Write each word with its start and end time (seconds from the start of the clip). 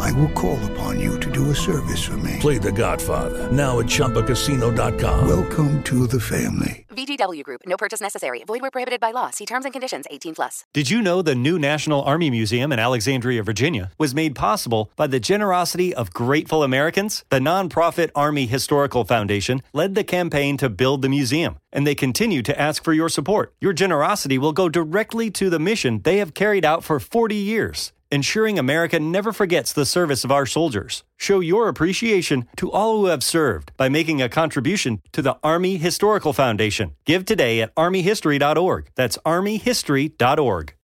I 0.00 0.12
will 0.12 0.30
call 0.30 0.58
upon 0.72 1.00
you 1.00 1.18
to 1.20 1.30
do 1.30 1.50
a 1.50 1.54
service 1.54 2.02
for 2.02 2.16
me. 2.18 2.38
Play 2.40 2.58
The 2.58 2.72
Godfather 2.72 3.50
now 3.52 3.80
at 3.80 3.86
ChumbaCasino.com. 3.86 5.28
Welcome 5.28 5.82
to 5.84 6.06
the 6.06 6.20
family. 6.20 6.84
VGW 6.94 7.42
Group. 7.42 7.62
No 7.66 7.76
purchase 7.76 8.00
necessary. 8.00 8.44
Void 8.46 8.62
where 8.62 8.70
prohibited 8.70 9.00
by 9.00 9.10
law. 9.10 9.30
See 9.30 9.46
terms 9.46 9.64
and 9.64 9.72
conditions. 9.72 10.06
18 10.10 10.34
plus. 10.34 10.64
Did 10.72 10.90
you 10.90 11.02
know 11.02 11.22
the 11.22 11.34
new 11.34 11.58
National 11.58 12.02
Army 12.02 12.30
Museum 12.30 12.72
in 12.72 12.78
Alexandria, 12.78 13.42
Virginia, 13.42 13.90
was 13.98 14.14
made 14.14 14.34
possible 14.34 14.90
by 14.96 15.06
the 15.06 15.20
generosity 15.20 15.94
of 15.94 16.12
grateful 16.12 16.62
Americans? 16.62 17.24
The 17.30 17.40
nonprofit 17.40 18.10
Army 18.14 18.46
Historical 18.46 19.04
Foundation 19.04 19.62
led 19.72 19.94
the 19.94 20.04
campaign 20.04 20.56
to 20.58 20.68
build 20.68 21.02
the 21.02 21.08
museum, 21.08 21.56
and 21.72 21.86
they 21.86 21.94
continue 21.94 22.42
to 22.42 22.60
ask 22.60 22.84
for 22.84 22.92
your 22.92 23.08
support. 23.08 23.54
Your 23.60 23.72
generosity 23.72 24.38
will 24.38 24.52
go 24.52 24.68
directly 24.68 25.30
to 25.32 25.50
the 25.50 25.58
mission 25.58 26.00
they 26.02 26.18
have 26.18 26.34
carried 26.34 26.64
out 26.64 26.84
for 26.84 27.00
40 27.00 27.34
years 27.34 27.92
ensuring 28.14 28.58
America 28.58 29.00
never 29.00 29.32
forgets 29.32 29.72
the 29.72 29.84
service 29.84 30.24
of 30.24 30.30
our 30.30 30.46
soldiers. 30.46 31.02
Show 31.16 31.40
your 31.40 31.68
appreciation 31.68 32.46
to 32.56 32.70
all 32.70 32.98
who 32.98 33.06
have 33.06 33.24
served 33.24 33.72
by 33.76 33.88
making 33.88 34.22
a 34.22 34.28
contribution 34.28 35.02
to 35.12 35.20
the 35.20 35.36
Army 35.42 35.76
Historical 35.76 36.32
Foundation. 36.32 36.92
Give 37.04 37.24
today 37.24 37.60
at 37.60 37.74
armyhistory.org. 37.74 38.90
That's 38.94 39.18
armyhistory.org. 39.26 40.74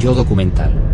Yo 0.00 0.14
documental. 0.14 0.93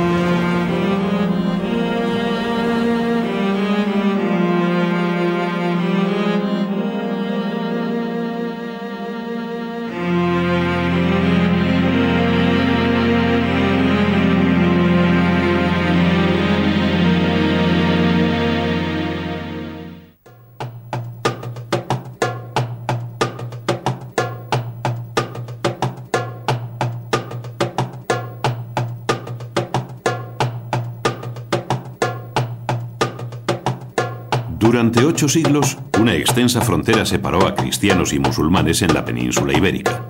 Siglos, 35.27 35.77
una 35.99 36.15
extensa 36.15 36.61
frontera 36.61 37.05
separó 37.05 37.45
a 37.45 37.55
cristianos 37.55 38.13
y 38.13 38.19
musulmanes 38.19 38.81
en 38.81 38.93
la 38.93 39.05
península 39.05 39.57
ibérica. 39.57 40.01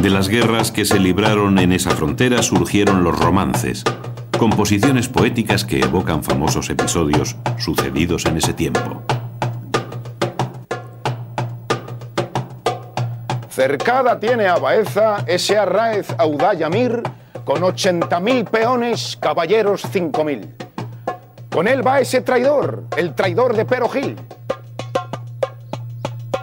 De 0.00 0.10
las 0.10 0.28
guerras 0.28 0.72
que 0.72 0.84
se 0.84 0.98
libraron 0.98 1.58
en 1.58 1.72
esa 1.72 1.90
frontera 1.90 2.42
surgieron 2.42 3.04
los 3.04 3.18
romances, 3.18 3.84
composiciones 4.38 5.08
poéticas 5.08 5.64
que 5.64 5.80
evocan 5.80 6.22
famosos 6.22 6.70
episodios 6.70 7.36
sucedidos 7.58 8.26
en 8.26 8.38
ese 8.38 8.54
tiempo. 8.54 9.02
Cercada 13.50 14.18
tiene 14.18 14.46
a 14.46 14.56
Baeza 14.56 15.24
ese 15.26 15.58
Arraez 15.58 16.14
Audayamir 16.16 17.02
con 17.44 17.62
80.000 17.62 18.48
peones, 18.48 19.18
caballeros 19.20 19.84
5.000. 19.84 20.59
Con 21.50 21.66
él 21.66 21.84
va 21.84 21.98
ese 21.98 22.20
traidor, 22.20 22.84
el 22.96 23.12
traidor 23.12 23.56
de 23.56 23.64
Pero 23.64 23.88
Gil. 23.88 24.16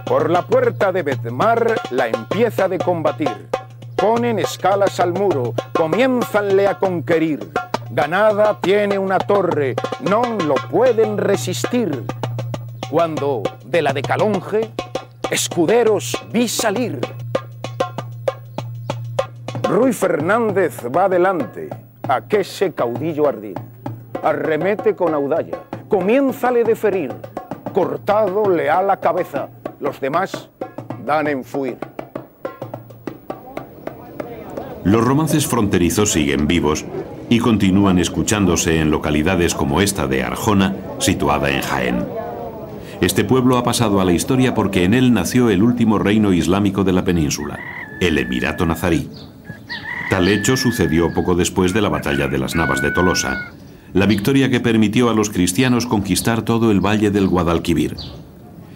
Por 0.06 0.30
la 0.30 0.42
puerta 0.42 0.92
de 0.92 1.02
Betmar 1.02 1.80
la 1.92 2.08
empieza 2.08 2.68
de 2.68 2.78
combatir. 2.78 3.48
Ponen 3.96 4.38
escalas 4.38 5.00
al 5.00 5.14
muro, 5.14 5.54
comienzanle 5.74 6.68
a 6.68 6.78
conquerir. 6.78 7.52
Ganada 7.90 8.60
tiene 8.60 9.00
una 9.00 9.18
torre, 9.18 9.76
no 10.02 10.24
lo 10.24 10.56
pueden 10.56 11.18
resistir. 11.18 12.04
Cuando 12.92 13.44
de 13.66 13.82
la 13.82 13.94
de 13.94 14.02
Calonge, 14.02 14.72
escuderos 15.32 16.22
vi 16.34 16.50
salir. 16.50 17.00
Ruy 19.64 19.94
Fernández 19.94 20.82
va 20.86 21.06
adelante, 21.06 21.70
a 22.10 22.22
que 22.28 22.42
ese 22.42 22.74
caudillo 22.74 23.28
ardil 23.28 23.56
arremete 24.30 24.96
con 24.96 25.14
audalla, 25.14 25.58
comiénzale 25.88 26.64
de 26.64 26.76
ferir, 26.76 27.14
cortado 27.74 28.50
le 28.50 28.70
a 28.70 28.82
la 28.82 28.98
cabeza, 28.98 29.50
los 29.80 30.00
demás 30.00 30.50
dan 31.06 31.28
en 31.28 31.44
fuir. 31.44 31.78
Los 34.84 35.04
romances 35.04 35.48
fronterizos 35.48 36.12
siguen 36.12 36.48
vivos 36.48 36.86
y 37.30 37.40
continúan 37.40 38.00
escuchándose 38.00 38.80
en 38.80 38.90
localidades 38.90 39.54
como 39.54 39.82
esta 39.82 40.08
de 40.08 40.24
Arjona, 40.24 40.76
situada 41.00 41.50
en 41.50 41.62
Jaén. 41.62 42.06
Este 43.02 43.24
pueblo 43.24 43.58
ha 43.58 43.64
pasado 43.64 44.02
a 44.02 44.06
la 44.06 44.14
historia 44.14 44.54
porque 44.54 44.84
en 44.84 44.94
él 44.94 45.14
nació 45.14 45.50
el 45.50 45.62
último 45.62 46.00
reino 46.00 46.34
islámico 46.34 46.84
de 46.84 46.94
la 46.94 47.04
península, 47.04 47.60
el 48.00 48.18
Emirato 48.18 48.66
Nazarí. 48.66 49.10
Tal 50.10 50.30
hecho 50.30 50.56
sucedió 50.56 51.14
poco 51.14 51.36
después 51.36 51.74
de 51.74 51.82
la 51.82 51.90
batalla 51.90 52.28
de 52.28 52.40
las 52.40 52.56
Navas 52.56 52.82
de 52.82 52.92
Tolosa, 52.92 53.52
la 53.98 54.06
victoria 54.06 54.52
que 54.52 54.60
permitió 54.60 55.10
a 55.10 55.16
los 55.16 55.32
cristianos 55.32 55.88
conquistar 55.88 56.44
todo 56.44 56.70
el 56.70 56.86
valle 56.86 57.10
del 57.10 57.28
Guadalquivir. 57.28 57.96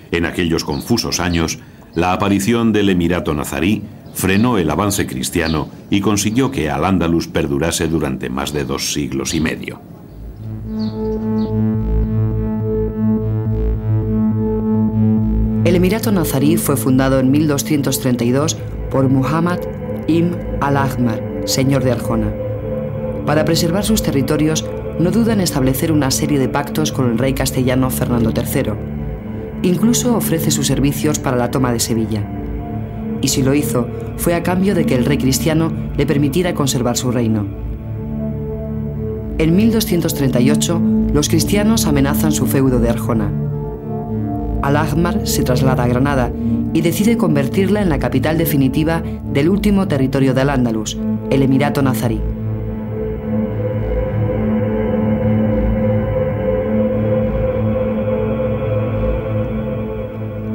En 0.10 0.26
aquellos 0.26 0.64
confusos 0.64 1.20
años, 1.20 1.60
la 1.94 2.12
aparición 2.12 2.74
del 2.74 2.90
Emirato 2.90 3.36
Nazarí 3.36 3.84
frenó 4.16 4.58
el 4.58 4.68
avance 4.68 5.06
cristiano 5.06 5.70
y 5.92 6.02
consiguió 6.02 6.50
que 6.50 6.72
Al-Ándalus 6.72 7.28
perdurase 7.28 7.88
durante 7.88 8.32
más 8.32 8.52
de 8.52 8.66
dos 8.66 8.94
siglos 8.94 9.36
y 9.36 9.42
medio. 9.42 9.80
El 15.66 15.76
Emirato 15.76 16.12
Nazarí 16.12 16.58
fue 16.58 16.78
fundado 16.78 17.20
en 17.20 17.30
1232 17.30 18.58
por 18.90 19.08
Muhammad 19.08 19.60
ibn 20.08 20.36
al-Ahmar, 20.62 21.44
señor 21.46 21.84
de 21.84 21.92
Arjona. 21.92 22.34
Para 23.28 23.46
preservar 23.46 23.86
sus 23.86 24.02
territorios, 24.02 24.66
no 25.00 25.12
duda 25.12 25.34
en 25.34 25.42
establecer 25.42 25.92
una 25.92 26.12
serie 26.12 26.40
de 26.40 26.50
pactos 26.50 26.92
con 26.92 27.10
el 27.10 27.18
rey 27.18 27.34
castellano 27.34 27.90
Fernando 27.90 28.32
III. 28.36 28.74
Incluso 29.64 30.16
ofrece 30.16 30.52
sus 30.52 30.68
servicios 30.68 31.20
para 31.20 31.38
la 31.38 31.52
toma 31.52 31.72
de 31.72 31.80
Sevilla. 31.80 32.24
Y 33.22 33.28
si 33.28 33.44
lo 33.44 33.54
hizo, 33.54 33.88
fue 34.18 34.34
a 34.34 34.44
cambio 34.44 34.76
de 34.76 34.86
que 34.86 34.96
el 34.96 35.06
rey 35.06 35.18
cristiano 35.18 35.72
le 35.96 36.06
permitiera 36.06 36.54
conservar 36.54 36.98
su 36.98 37.12
reino. 37.12 37.46
En 39.38 39.56
1238, 39.56 40.82
los 41.14 41.30
cristianos 41.30 41.86
amenazan 41.86 42.32
su 42.32 42.46
feudo 42.46 42.80
de 42.80 42.90
Arjona. 42.90 43.32
Al-Ahmar 44.62 45.28
se 45.28 45.44
traslada 45.44 45.84
a 45.84 45.88
Granada 45.88 46.32
y 46.74 46.82
decide 46.82 47.18
convertirla 47.18 47.82
en 47.82 47.90
la 47.90 48.00
capital 48.00 48.38
definitiva 48.38 49.02
del 49.34 49.50
último 49.50 49.88
territorio 49.88 50.34
del 50.34 50.50
Al-Ándalus, 50.50 50.98
el 51.30 51.42
Emirato 51.42 51.82
Nazarí. 51.82 52.22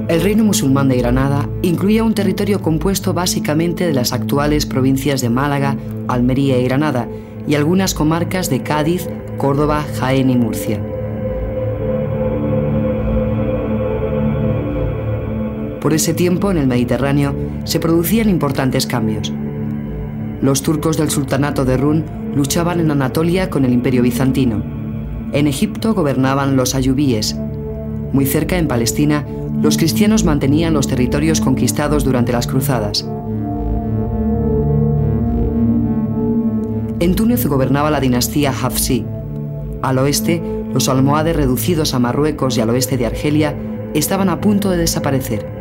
El 0.09 0.21
reino 0.21 0.45
musulmán 0.45 0.89
de 0.89 0.99
Granada 0.99 1.49
incluía 1.63 2.05
un 2.05 2.15
territorio 2.15 2.63
compuesto 2.63 3.13
básicamente 3.13 3.85
de 3.85 3.93
las 3.93 4.13
actuales 4.13 4.65
provincias 4.65 5.21
de 5.21 5.31
Málaga, 5.31 5.77
Almería 6.07 6.61
y 6.61 6.65
Granada, 6.65 7.09
y 7.49 7.57
algunas 7.57 7.93
comarcas 7.93 8.49
de 8.49 8.63
Cádiz, 8.63 9.09
Córdoba, 9.37 9.85
Jaén 9.99 10.31
y 10.31 10.37
Murcia. 10.37 10.81
Por 15.81 15.93
ese 15.93 16.15
tiempo, 16.15 16.53
en 16.53 16.59
el 16.59 16.69
Mediterráneo, 16.69 17.35
se 17.65 17.81
producían 17.81 18.29
importantes 18.29 18.87
cambios. 18.87 19.33
Los 20.41 20.63
turcos 20.63 20.97
del 20.97 21.11
sultanato 21.11 21.65
de 21.65 21.77
Run 21.77 22.05
luchaban 22.35 22.79
en 22.79 22.93
Anatolia 22.93 23.51
con 23.51 23.65
el 23.65 23.73
imperio 23.73 24.03
bizantino. 24.03 24.63
En 25.33 25.49
Egipto 25.49 25.95
gobernaban 25.95 26.55
los 26.55 26.77
ayubíes. 26.77 27.37
Muy 28.13 28.27
cerca, 28.27 28.57
en 28.57 28.69
Palestina, 28.69 29.27
los 29.63 29.77
cristianos 29.77 30.25
mantenían 30.25 30.75
los 30.75 30.87
territorios 30.87 31.41
conquistados 31.41 32.05
durante 32.05 32.33
las 32.33 32.47
cruzadas. 32.47 33.07
En 36.99 37.15
Túnez 37.15 37.47
gobernaba 37.47 37.91
la 37.91 38.01
dinastía 38.01 38.51
Hafsí. 38.51 39.05
Al 39.83 39.99
oeste, 39.99 40.43
los 40.73 40.89
almohades 40.89 41.37
reducidos 41.37 41.95
a 41.95 41.99
Marruecos 41.99 42.57
y 42.57 42.61
al 42.61 42.71
oeste 42.71 42.97
de 42.97 43.07
Argelia 43.07 43.57
estaban 43.95 44.29
a 44.29 44.41
punto 44.41 44.71
de 44.71 44.79
desaparecer. 44.79 45.56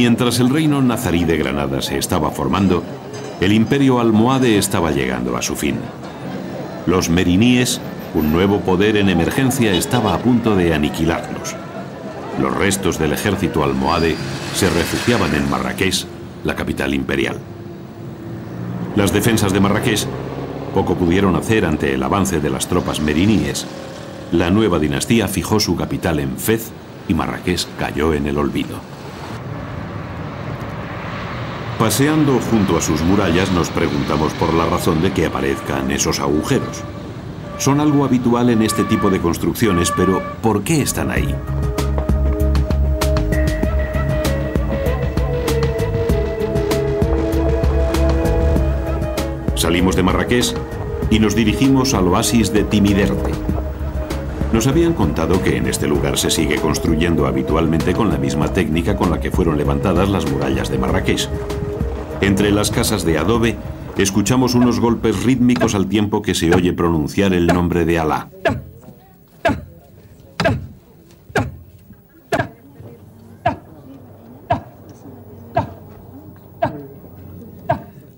Mientras 0.00 0.38
el 0.38 0.48
reino 0.48 0.80
nazarí 0.80 1.24
de 1.24 1.36
Granada 1.36 1.82
se 1.82 1.98
estaba 1.98 2.30
formando, 2.30 2.84
el 3.40 3.52
imperio 3.52 3.98
almohade 3.98 4.56
estaba 4.56 4.92
llegando 4.92 5.36
a 5.36 5.42
su 5.42 5.56
fin. 5.56 5.74
Los 6.86 7.10
meriníes, 7.10 7.80
un 8.14 8.30
nuevo 8.30 8.60
poder 8.60 8.96
en 8.96 9.08
emergencia, 9.08 9.72
estaba 9.72 10.14
a 10.14 10.18
punto 10.18 10.54
de 10.54 10.72
aniquilarlos. 10.72 11.56
Los 12.40 12.56
restos 12.56 12.96
del 13.00 13.12
ejército 13.12 13.64
almohade 13.64 14.14
se 14.54 14.70
refugiaban 14.70 15.34
en 15.34 15.50
Marrakech, 15.50 16.06
la 16.44 16.54
capital 16.54 16.94
imperial. 16.94 17.36
Las 18.94 19.12
defensas 19.12 19.52
de 19.52 19.58
Marrakech 19.58 20.06
poco 20.74 20.94
pudieron 20.94 21.34
hacer 21.34 21.64
ante 21.64 21.92
el 21.92 22.02
avance 22.04 22.38
de 22.38 22.50
las 22.50 22.68
tropas 22.68 23.00
meriníes. 23.00 23.66
La 24.30 24.48
nueva 24.50 24.78
dinastía 24.78 25.26
fijó 25.26 25.58
su 25.58 25.74
capital 25.74 26.20
en 26.20 26.38
Fez 26.38 26.70
y 27.08 27.14
Marrakech 27.14 27.66
cayó 27.80 28.14
en 28.14 28.28
el 28.28 28.38
olvido. 28.38 28.97
Paseando 31.78 32.40
junto 32.50 32.76
a 32.76 32.80
sus 32.80 33.02
murallas 33.02 33.52
nos 33.52 33.70
preguntamos 33.70 34.32
por 34.32 34.52
la 34.52 34.66
razón 34.66 35.00
de 35.00 35.12
que 35.12 35.26
aparezcan 35.26 35.92
esos 35.92 36.18
agujeros. 36.18 36.82
Son 37.56 37.78
algo 37.78 38.04
habitual 38.04 38.50
en 38.50 38.62
este 38.62 38.82
tipo 38.82 39.10
de 39.10 39.20
construcciones, 39.20 39.92
pero 39.96 40.20
¿por 40.42 40.64
qué 40.64 40.82
están 40.82 41.12
ahí? 41.12 41.32
Salimos 49.54 49.94
de 49.94 50.02
Marrakech 50.02 50.54
y 51.10 51.20
nos 51.20 51.36
dirigimos 51.36 51.94
al 51.94 52.08
oasis 52.08 52.52
de 52.52 52.64
Timiderte. 52.64 53.30
Nos 54.52 54.66
habían 54.66 54.94
contado 54.94 55.40
que 55.42 55.56
en 55.56 55.68
este 55.68 55.86
lugar 55.86 56.18
se 56.18 56.30
sigue 56.30 56.56
construyendo 56.56 57.26
habitualmente 57.26 57.92
con 57.92 58.08
la 58.08 58.18
misma 58.18 58.52
técnica 58.52 58.96
con 58.96 59.10
la 59.10 59.20
que 59.20 59.30
fueron 59.30 59.56
levantadas 59.56 60.08
las 60.08 60.28
murallas 60.28 60.70
de 60.70 60.78
Marrakech. 60.78 61.28
Entre 62.20 62.50
las 62.50 62.70
casas 62.70 63.04
de 63.04 63.16
adobe, 63.16 63.56
escuchamos 63.96 64.54
unos 64.54 64.80
golpes 64.80 65.22
rítmicos 65.22 65.74
al 65.74 65.88
tiempo 65.88 66.20
que 66.20 66.34
se 66.34 66.52
oye 66.54 66.72
pronunciar 66.72 67.32
el 67.32 67.46
nombre 67.46 67.84
de 67.84 67.98
Alá. 67.98 68.28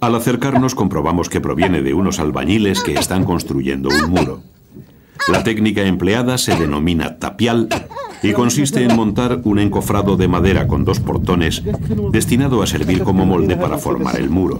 Al 0.00 0.14
acercarnos 0.14 0.75
comprobamos 0.75 1.29
que 1.29 1.43
proviene 1.43 1.82
de 1.82 1.93
unos 1.93 2.20
albañiles 2.20 2.81
que 2.81 2.94
están 2.94 3.25
construyendo 3.25 3.91
un 3.91 4.11
muro. 4.11 4.43
La 5.31 5.44
técnica 5.44 5.82
empleada 5.82 6.38
se 6.38 6.56
denomina 6.56 7.19
tapial 7.19 7.69
y 8.23 8.33
consiste 8.33 8.83
en 8.85 8.97
montar 8.97 9.41
un 9.45 9.59
encofrado 9.59 10.17
de 10.17 10.29
madera 10.29 10.67
con 10.67 10.85
dos 10.85 11.01
portones 11.01 11.63
destinado 12.13 12.63
a 12.63 12.67
servir 12.67 13.03
como 13.03 13.25
molde 13.25 13.57
para 13.57 13.79
formar 13.79 14.17
el 14.17 14.31
muro. 14.31 14.57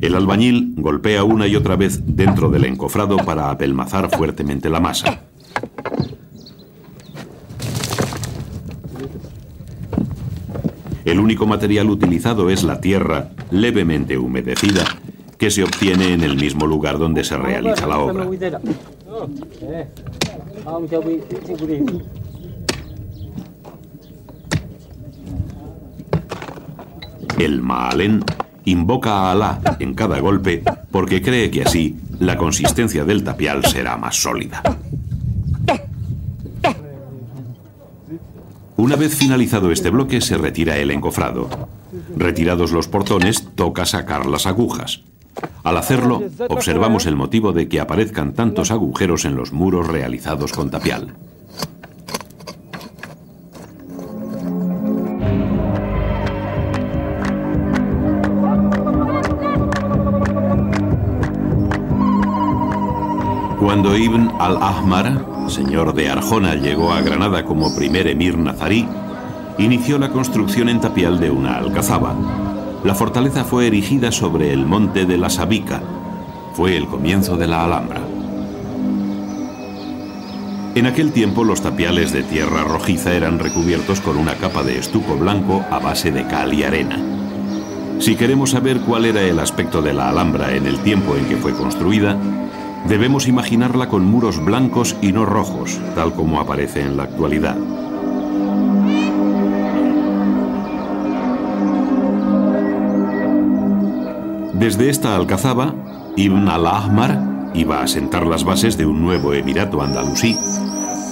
El 0.00 0.16
albañil 0.16 0.74
golpea 0.76 1.22
una 1.22 1.46
y 1.46 1.54
otra 1.54 1.76
vez 1.76 2.00
dentro 2.04 2.50
del 2.50 2.64
encofrado 2.64 3.18
para 3.18 3.50
apelmazar 3.50 4.10
fuertemente 4.10 4.68
la 4.68 4.80
masa. 4.80 5.20
Único 11.22 11.46
material 11.46 11.88
utilizado 11.88 12.50
es 12.50 12.64
la 12.64 12.80
tierra 12.80 13.30
levemente 13.50 14.18
humedecida 14.18 14.84
que 15.38 15.50
se 15.50 15.64
obtiene 15.64 16.12
en 16.12 16.22
el 16.22 16.36
mismo 16.36 16.66
lugar 16.66 16.98
donde 16.98 17.24
se 17.24 17.36
realiza 17.36 17.86
la 17.86 17.98
obra. 17.98 18.26
El 27.38 27.62
Maalén 27.62 28.24
invoca 28.64 29.10
a 29.12 29.32
Alá 29.32 29.60
en 29.80 29.94
cada 29.94 30.20
golpe 30.20 30.62
porque 30.90 31.22
cree 31.22 31.50
que 31.50 31.62
así 31.62 31.96
la 32.20 32.36
consistencia 32.36 33.04
del 33.04 33.24
tapial 33.24 33.64
será 33.64 33.96
más 33.96 34.16
sólida. 34.16 34.62
Una 38.76 38.96
vez 38.96 39.14
finalizado 39.14 39.70
este 39.70 39.90
bloque 39.90 40.20
se 40.20 40.38
retira 40.38 40.76
el 40.78 40.90
encofrado. 40.90 41.48
Retirados 42.16 42.72
los 42.72 42.88
portones, 42.88 43.48
toca 43.54 43.84
sacar 43.84 44.26
las 44.26 44.46
agujas. 44.46 45.02
Al 45.62 45.76
hacerlo, 45.76 46.22
observamos 46.48 47.06
el 47.06 47.16
motivo 47.16 47.52
de 47.52 47.68
que 47.68 47.80
aparezcan 47.80 48.32
tantos 48.32 48.70
agujeros 48.70 49.24
en 49.24 49.36
los 49.36 49.52
muros 49.52 49.88
realizados 49.88 50.52
con 50.52 50.70
tapial. 50.70 51.14
Cuando 63.72 63.96
Ibn 63.96 64.32
al-Ahmar, 64.38 65.24
señor 65.48 65.94
de 65.94 66.10
Arjona, 66.10 66.56
llegó 66.56 66.92
a 66.92 67.00
Granada 67.00 67.46
como 67.46 67.74
primer 67.74 68.06
emir 68.06 68.36
nazarí, 68.36 68.86
inició 69.56 69.98
la 69.98 70.10
construcción 70.10 70.68
en 70.68 70.78
tapial 70.78 71.18
de 71.18 71.30
una 71.30 71.56
alcazaba. 71.56 72.14
La 72.84 72.94
fortaleza 72.94 73.44
fue 73.44 73.68
erigida 73.68 74.12
sobre 74.12 74.52
el 74.52 74.66
monte 74.66 75.06
de 75.06 75.16
la 75.16 75.30
Sabica. 75.30 75.80
Fue 76.52 76.76
el 76.76 76.86
comienzo 76.86 77.38
de 77.38 77.46
la 77.46 77.64
Alhambra. 77.64 78.02
En 80.74 80.84
aquel 80.84 81.12
tiempo 81.12 81.42
los 81.42 81.62
tapiales 81.62 82.12
de 82.12 82.24
tierra 82.24 82.64
rojiza 82.64 83.14
eran 83.14 83.38
recubiertos 83.38 84.02
con 84.02 84.18
una 84.18 84.34
capa 84.34 84.62
de 84.62 84.76
estuco 84.76 85.16
blanco 85.16 85.64
a 85.70 85.78
base 85.78 86.12
de 86.12 86.26
cal 86.26 86.52
y 86.52 86.62
arena. 86.62 86.98
Si 88.00 88.16
queremos 88.16 88.50
saber 88.50 88.80
cuál 88.80 89.06
era 89.06 89.22
el 89.22 89.38
aspecto 89.38 89.80
de 89.80 89.94
la 89.94 90.10
Alhambra 90.10 90.54
en 90.54 90.66
el 90.66 90.78
tiempo 90.80 91.16
en 91.16 91.24
que 91.24 91.36
fue 91.36 91.54
construida, 91.54 92.18
debemos 92.88 93.28
imaginarla 93.28 93.88
con 93.88 94.04
muros 94.04 94.44
blancos 94.44 94.96
y 95.00 95.12
no 95.12 95.24
rojos, 95.24 95.80
tal 95.94 96.12
como 96.12 96.40
aparece 96.40 96.82
en 96.82 96.96
la 96.96 97.04
actualidad. 97.04 97.56
Desde 104.54 104.90
esta 104.90 105.16
alcazaba, 105.16 105.74
Ibn 106.16 106.48
al-Ahmar 106.48 107.50
iba 107.54 107.82
a 107.82 107.88
sentar 107.88 108.26
las 108.26 108.44
bases 108.44 108.78
de 108.78 108.86
un 108.86 109.02
nuevo 109.02 109.34
emirato 109.34 109.82
andalusí, 109.82 110.36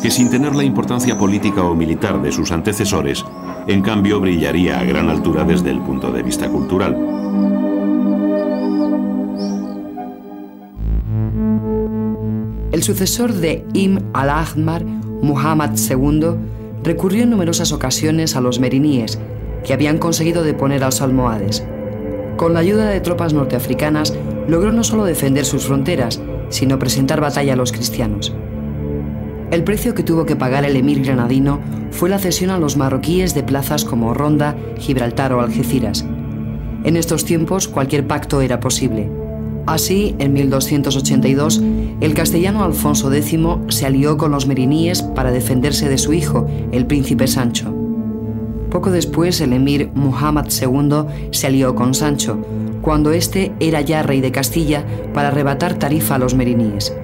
que 0.02 0.10
sin 0.10 0.30
tener 0.30 0.54
la 0.54 0.62
importancia 0.64 1.18
política 1.18 1.64
o 1.64 1.74
militar 1.74 2.22
de 2.22 2.32
sus 2.32 2.52
antecesores, 2.52 3.24
en 3.66 3.82
cambio 3.82 4.20
brillaría 4.20 4.78
a 4.78 4.84
gran 4.84 5.10
altura 5.10 5.44
desde 5.44 5.70
el 5.70 5.80
punto 5.80 6.12
de 6.12 6.22
vista 6.22 6.48
cultural. 6.48 7.09
El 12.80 12.84
sucesor 12.84 13.34
de 13.34 13.62
Ibn 13.74 14.08
al-Ahmar, 14.14 14.86
Muhammad 14.86 15.72
II, 15.76 16.30
recurrió 16.82 17.24
en 17.24 17.28
numerosas 17.28 17.72
ocasiones 17.72 18.36
a 18.36 18.40
los 18.40 18.58
meriníes, 18.58 19.18
que 19.62 19.74
habían 19.74 19.98
conseguido 19.98 20.42
deponer 20.42 20.82
a 20.82 20.86
los 20.86 21.02
almohades. 21.02 21.62
Con 22.38 22.54
la 22.54 22.60
ayuda 22.60 22.88
de 22.88 23.00
tropas 23.00 23.34
norteafricanas, 23.34 24.14
logró 24.48 24.72
no 24.72 24.82
solo 24.82 25.04
defender 25.04 25.44
sus 25.44 25.66
fronteras, 25.66 26.22
sino 26.48 26.78
presentar 26.78 27.20
batalla 27.20 27.52
a 27.52 27.56
los 27.56 27.70
cristianos. 27.70 28.32
El 29.50 29.62
precio 29.62 29.94
que 29.94 30.02
tuvo 30.02 30.24
que 30.24 30.36
pagar 30.36 30.64
el 30.64 30.74
emir 30.74 31.02
granadino 31.04 31.60
fue 31.90 32.08
la 32.08 32.18
cesión 32.18 32.48
a 32.48 32.58
los 32.58 32.78
marroquíes 32.78 33.34
de 33.34 33.42
plazas 33.42 33.84
como 33.84 34.14
Ronda, 34.14 34.56
Gibraltar 34.78 35.34
o 35.34 35.42
Algeciras. 35.42 36.06
En 36.84 36.96
estos 36.96 37.26
tiempos 37.26 37.68
cualquier 37.68 38.06
pacto 38.06 38.40
era 38.40 38.58
posible. 38.58 39.19
Así, 39.66 40.16
en 40.18 40.32
1282, 40.32 41.62
el 42.00 42.14
castellano 42.14 42.64
Alfonso 42.64 43.12
X 43.12 43.38
se 43.68 43.86
alió 43.86 44.16
con 44.16 44.32
los 44.32 44.46
meriníes 44.46 45.02
para 45.02 45.30
defenderse 45.30 45.88
de 45.88 45.98
su 45.98 46.12
hijo, 46.12 46.46
el 46.72 46.86
príncipe 46.86 47.26
Sancho. 47.26 47.74
Poco 48.70 48.90
después, 48.90 49.40
el 49.40 49.52
emir 49.52 49.90
Muhammad 49.94 50.46
II 50.48 51.30
se 51.32 51.46
alió 51.48 51.74
con 51.74 51.94
Sancho, 51.94 52.38
cuando 52.80 53.12
éste 53.12 53.52
era 53.60 53.80
ya 53.80 54.02
rey 54.02 54.20
de 54.20 54.32
Castilla, 54.32 54.84
para 55.12 55.28
arrebatar 55.28 55.74
Tarifa 55.74 56.14
a 56.14 56.18
los 56.18 56.34
meriníes. 56.34 56.94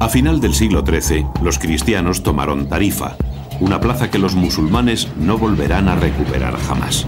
A 0.00 0.08
final 0.08 0.40
del 0.40 0.54
siglo 0.54 0.82
XIII, 0.84 1.26
los 1.42 1.58
cristianos 1.58 2.22
tomaron 2.22 2.68
Tarifa, 2.68 3.16
una 3.60 3.80
plaza 3.80 4.10
que 4.10 4.18
los 4.18 4.34
musulmanes 4.34 5.08
no 5.18 5.38
volverán 5.38 5.88
a 5.88 5.94
recuperar 5.94 6.56
jamás. 6.56 7.06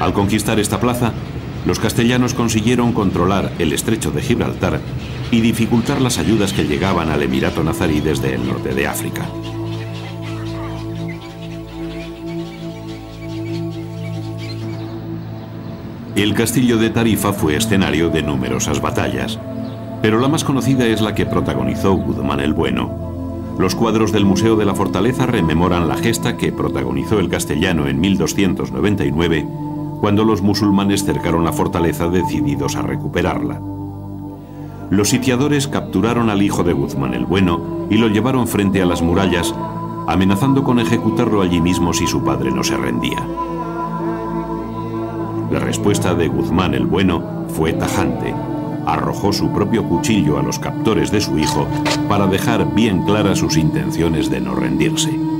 Al 0.00 0.12
conquistar 0.12 0.58
esta 0.58 0.80
plaza, 0.80 1.12
los 1.64 1.78
castellanos 1.78 2.34
consiguieron 2.34 2.92
controlar 2.92 3.52
el 3.58 3.72
estrecho 3.72 4.10
de 4.10 4.20
Gibraltar 4.20 4.80
y 5.30 5.40
dificultar 5.40 6.00
las 6.00 6.18
ayudas 6.18 6.52
que 6.52 6.64
llegaban 6.64 7.08
al 7.08 7.22
Emirato 7.22 7.64
nazarí 7.64 8.00
desde 8.00 8.34
el 8.34 8.46
norte 8.46 8.74
de 8.74 8.86
África. 8.86 9.26
El 16.16 16.34
castillo 16.34 16.76
de 16.76 16.90
Tarifa 16.90 17.32
fue 17.32 17.56
escenario 17.56 18.08
de 18.08 18.22
numerosas 18.22 18.80
batallas, 18.80 19.38
pero 20.04 20.20
la 20.20 20.28
más 20.28 20.44
conocida 20.44 20.86
es 20.86 21.00
la 21.00 21.14
que 21.14 21.24
protagonizó 21.24 21.94
Guzmán 21.94 22.38
el 22.40 22.52
Bueno. 22.52 23.54
Los 23.58 23.74
cuadros 23.74 24.12
del 24.12 24.26
Museo 24.26 24.54
de 24.54 24.66
la 24.66 24.74
Fortaleza 24.74 25.24
rememoran 25.24 25.88
la 25.88 25.96
gesta 25.96 26.36
que 26.36 26.52
protagonizó 26.52 27.18
el 27.20 27.30
castellano 27.30 27.86
en 27.86 27.98
1299, 28.00 29.46
cuando 30.02 30.26
los 30.26 30.42
musulmanes 30.42 31.06
cercaron 31.06 31.42
la 31.42 31.54
fortaleza 31.54 32.08
decididos 32.08 32.76
a 32.76 32.82
recuperarla. 32.82 33.62
Los 34.90 35.08
sitiadores 35.08 35.68
capturaron 35.68 36.28
al 36.28 36.42
hijo 36.42 36.64
de 36.64 36.74
Guzmán 36.74 37.14
el 37.14 37.24
Bueno 37.24 37.86
y 37.88 37.96
lo 37.96 38.08
llevaron 38.08 38.46
frente 38.46 38.82
a 38.82 38.86
las 38.86 39.00
murallas, 39.00 39.54
amenazando 40.06 40.64
con 40.64 40.80
ejecutarlo 40.80 41.40
allí 41.40 41.62
mismo 41.62 41.94
si 41.94 42.06
su 42.06 42.22
padre 42.22 42.50
no 42.50 42.62
se 42.62 42.76
rendía. 42.76 43.26
La 45.50 45.60
respuesta 45.60 46.14
de 46.14 46.28
Guzmán 46.28 46.74
el 46.74 46.84
Bueno 46.84 47.46
fue 47.48 47.72
tajante 47.72 48.34
arrojó 48.86 49.32
su 49.32 49.50
propio 49.52 49.84
cuchillo 49.84 50.38
a 50.38 50.42
los 50.42 50.58
captores 50.58 51.10
de 51.10 51.20
su 51.20 51.38
hijo 51.38 51.66
para 52.08 52.26
dejar 52.26 52.74
bien 52.74 53.02
claras 53.02 53.38
sus 53.38 53.56
intenciones 53.56 54.30
de 54.30 54.40
no 54.40 54.54
rendirse. 54.54 55.33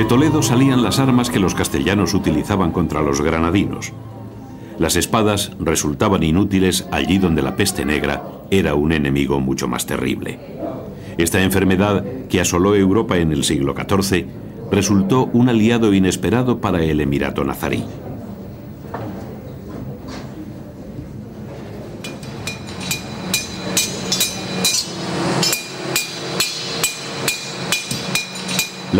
De 0.00 0.06
Toledo 0.06 0.40
salían 0.40 0.82
las 0.82 0.98
armas 0.98 1.28
que 1.28 1.38
los 1.38 1.54
castellanos 1.54 2.14
utilizaban 2.14 2.72
contra 2.72 3.02
los 3.02 3.20
granadinos. 3.20 3.92
Las 4.78 4.96
espadas 4.96 5.52
resultaban 5.60 6.22
inútiles 6.22 6.88
allí 6.90 7.18
donde 7.18 7.42
la 7.42 7.54
peste 7.54 7.84
negra 7.84 8.22
era 8.50 8.74
un 8.74 8.92
enemigo 8.92 9.40
mucho 9.40 9.68
más 9.68 9.84
terrible. 9.84 10.38
Esta 11.18 11.42
enfermedad, 11.42 12.02
que 12.30 12.40
asoló 12.40 12.74
Europa 12.74 13.18
en 13.18 13.30
el 13.30 13.44
siglo 13.44 13.74
XIV, 13.74 14.24
resultó 14.72 15.28
un 15.34 15.50
aliado 15.50 15.92
inesperado 15.92 16.62
para 16.62 16.82
el 16.82 17.02
Emirato 17.02 17.44
nazarí. 17.44 17.84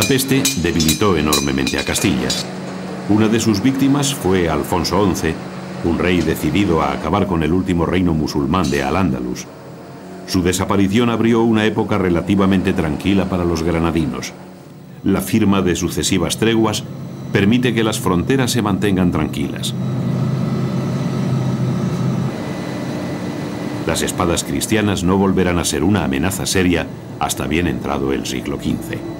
La 0.00 0.08
peste 0.08 0.42
debilitó 0.62 1.14
enormemente 1.18 1.78
a 1.78 1.84
Castilla. 1.84 2.28
Una 3.10 3.28
de 3.28 3.38
sus 3.38 3.62
víctimas 3.62 4.14
fue 4.14 4.48
Alfonso 4.48 5.06
XI, 5.14 5.34
un 5.84 5.98
rey 5.98 6.22
decidido 6.22 6.80
a 6.80 6.92
acabar 6.92 7.26
con 7.26 7.42
el 7.42 7.52
último 7.52 7.84
reino 7.84 8.14
musulmán 8.14 8.70
de 8.70 8.82
Al-Ándalus. 8.82 9.44
Su 10.26 10.42
desaparición 10.42 11.10
abrió 11.10 11.42
una 11.42 11.66
época 11.66 11.98
relativamente 11.98 12.72
tranquila 12.72 13.26
para 13.26 13.44
los 13.44 13.62
granadinos. 13.62 14.32
La 15.04 15.20
firma 15.20 15.60
de 15.60 15.76
sucesivas 15.76 16.38
treguas 16.38 16.82
permite 17.30 17.74
que 17.74 17.84
las 17.84 18.00
fronteras 18.00 18.52
se 18.52 18.62
mantengan 18.62 19.12
tranquilas. 19.12 19.74
Las 23.86 24.00
espadas 24.00 24.44
cristianas 24.44 25.04
no 25.04 25.18
volverán 25.18 25.58
a 25.58 25.66
ser 25.66 25.84
una 25.84 26.04
amenaza 26.04 26.46
seria 26.46 26.86
hasta 27.18 27.46
bien 27.46 27.66
entrado 27.66 28.14
el 28.14 28.24
siglo 28.24 28.56
XV. 28.56 29.19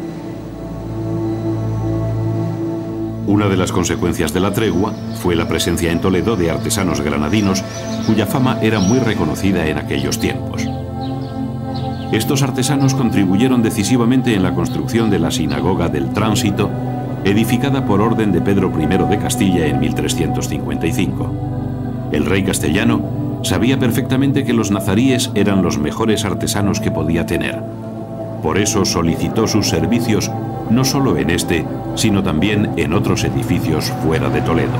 Una 3.27 3.49
de 3.49 3.57
las 3.57 3.73
consecuencias 3.73 4.33
de 4.33 4.41
la 4.41 4.53
tregua 4.53 4.93
fue 5.23 5.37
la 5.37 5.47
presencia 5.47 5.93
en 5.93 6.00
Toledo 6.00 6.37
de 6.37 6.50
artesanos 6.50 7.00
granadinos 7.00 7.62
cuya 8.07 8.27
fama 8.27 8.59
era 8.62 8.81
muy 8.81 8.99
reconocida 8.99 9.67
en 9.67 9.79
aquellos 9.79 10.19
tiempos. 10.19 10.67
Estos 12.12 12.43
artesanos 12.43 12.95
contribuyeron 12.95 13.62
decisivamente 13.62 14.35
en 14.35 14.43
la 14.43 14.55
construcción 14.55 15.11
de 15.11 15.21
la 15.21 15.31
Sinagoga 15.31 15.89
del 15.89 16.12
Tránsito, 16.12 16.69
edificada 17.25 17.85
por 17.85 18.00
orden 18.00 18.33
de 18.33 18.41
Pedro 18.41 18.73
I 18.77 18.87
de 18.87 19.19
Castilla 19.19 19.67
en 19.67 19.79
1355. 19.79 22.09
El 22.11 22.27
rey 22.27 22.43
castellano 22.43 23.41
sabía 23.43 23.79
perfectamente 23.79 24.45
que 24.45 24.53
los 24.53 24.73
nazaríes 24.73 25.31
eran 25.35 25.62
los 25.62 25.79
mejores 25.79 26.25
artesanos 26.25 26.81
que 26.81 26.91
podía 26.91 27.27
tener. 27.27 27.62
Por 28.43 28.59
eso 28.59 28.85
solicitó 28.85 29.47
sus 29.47 29.69
servicios 29.69 30.31
no 30.71 30.85
solo 30.85 31.17
en 31.17 31.31
este, 31.31 31.67
sino 31.97 32.23
también 32.23 32.73
en 32.77 32.93
otros 32.93 33.25
edificios 33.25 33.91
fuera 34.03 34.29
de 34.29 34.41
Toledo. 34.41 34.79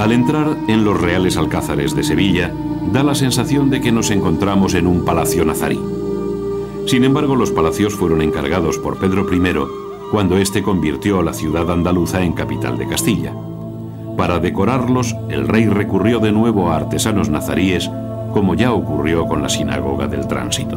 Al 0.00 0.12
entrar 0.12 0.56
en 0.66 0.82
los 0.82 0.98
Reales 0.98 1.36
Alcázares 1.36 1.94
de 1.94 2.02
Sevilla, 2.02 2.50
da 2.90 3.02
la 3.02 3.14
sensación 3.14 3.68
de 3.68 3.82
que 3.82 3.92
nos 3.92 4.10
encontramos 4.10 4.72
en 4.72 4.86
un 4.86 5.04
palacio 5.04 5.44
nazarí. 5.44 5.78
Sin 6.86 7.04
embargo, 7.04 7.36
los 7.36 7.50
palacios 7.50 7.94
fueron 7.94 8.22
encargados 8.22 8.78
por 8.78 8.98
Pedro 8.98 9.26
I 9.30 9.89
cuando 10.10 10.38
éste 10.38 10.62
convirtió 10.62 11.20
a 11.20 11.22
la 11.22 11.32
ciudad 11.32 11.70
andaluza 11.70 12.22
en 12.22 12.32
capital 12.32 12.76
de 12.76 12.88
Castilla. 12.88 13.32
Para 14.16 14.40
decorarlos, 14.40 15.16
el 15.28 15.46
rey 15.46 15.66
recurrió 15.66 16.18
de 16.18 16.32
nuevo 16.32 16.70
a 16.70 16.76
artesanos 16.76 17.30
nazaríes, 17.30 17.90
como 18.32 18.54
ya 18.54 18.72
ocurrió 18.72 19.26
con 19.26 19.42
la 19.42 19.48
sinagoga 19.48 20.08
del 20.08 20.26
tránsito. 20.26 20.76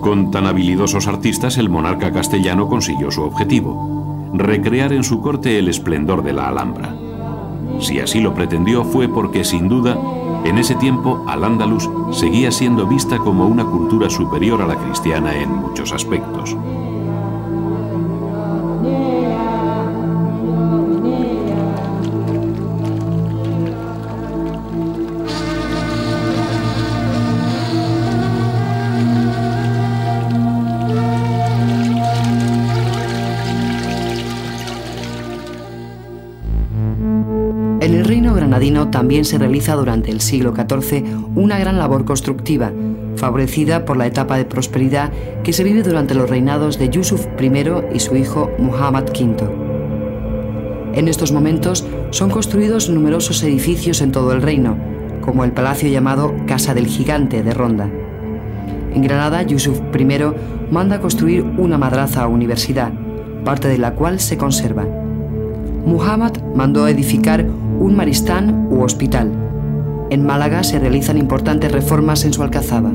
Con 0.00 0.30
tan 0.30 0.46
habilidosos 0.46 1.06
artistas, 1.06 1.56
el 1.58 1.68
monarca 1.68 2.10
castellano 2.10 2.68
consiguió 2.68 3.10
su 3.10 3.22
objetivo, 3.22 4.30
recrear 4.34 4.92
en 4.92 5.04
su 5.04 5.20
corte 5.20 5.58
el 5.58 5.68
esplendor 5.68 6.22
de 6.22 6.32
la 6.32 6.48
Alhambra. 6.48 6.96
Si 7.80 8.00
así 8.00 8.20
lo 8.20 8.34
pretendió 8.34 8.84
fue 8.84 9.08
porque, 9.08 9.44
sin 9.44 9.68
duda, 9.68 9.96
en 10.44 10.58
ese 10.58 10.74
tiempo, 10.74 11.24
Al-Ándalus 11.28 11.88
seguía 12.12 12.50
siendo 12.50 12.86
vista 12.86 13.18
como 13.18 13.46
una 13.46 13.64
cultura 13.64 14.08
superior 14.08 14.62
a 14.62 14.66
la 14.66 14.76
cristiana 14.76 15.34
en 15.34 15.50
muchos 15.50 15.92
aspectos. 15.92 16.56
En 37.80 37.94
el 37.94 38.04
reino 38.04 38.34
granadino 38.34 38.90
también 38.90 39.24
se 39.24 39.38
realiza 39.38 39.74
durante 39.74 40.10
el 40.10 40.20
siglo 40.20 40.54
XIV 40.54 41.02
una 41.34 41.58
gran 41.58 41.78
labor 41.78 42.04
constructiva, 42.04 42.72
favorecida 43.16 43.86
por 43.86 43.96
la 43.96 44.06
etapa 44.06 44.36
de 44.36 44.44
prosperidad 44.44 45.10
que 45.42 45.54
se 45.54 45.64
vive 45.64 45.82
durante 45.82 46.14
los 46.14 46.28
reinados 46.28 46.78
de 46.78 46.90
Yusuf 46.90 47.26
I 47.40 47.50
y 47.94 48.00
su 48.00 48.16
hijo 48.16 48.50
Muhammad 48.58 49.04
V. 49.04 49.34
En 50.92 51.08
estos 51.08 51.32
momentos 51.32 51.86
son 52.10 52.28
construidos 52.28 52.90
numerosos 52.90 53.42
edificios 53.42 54.02
en 54.02 54.12
todo 54.12 54.32
el 54.34 54.42
reino, 54.42 54.76
como 55.22 55.44
el 55.44 55.52
palacio 55.52 55.88
llamado 55.88 56.34
Casa 56.46 56.74
del 56.74 56.86
Gigante 56.86 57.42
de 57.42 57.54
Ronda. 57.54 57.88
En 58.92 59.00
Granada, 59.00 59.42
Yusuf 59.42 59.80
I 59.98 60.06
manda 60.70 61.00
construir 61.00 61.44
una 61.56 61.78
madraza 61.78 62.26
universidad, 62.26 62.92
parte 63.42 63.68
de 63.68 63.78
la 63.78 63.94
cual 63.94 64.20
se 64.20 64.36
conserva. 64.36 64.84
Muhammad 65.86 66.32
mandó 66.54 66.86
edificar 66.86 67.46
un 67.80 67.96
maristán 67.96 68.68
u 68.70 68.82
hospital. 68.82 69.32
En 70.10 70.24
Málaga 70.24 70.62
se 70.62 70.78
realizan 70.78 71.16
importantes 71.16 71.72
reformas 71.72 72.24
en 72.24 72.34
su 72.34 72.42
alcazaba. 72.42 72.92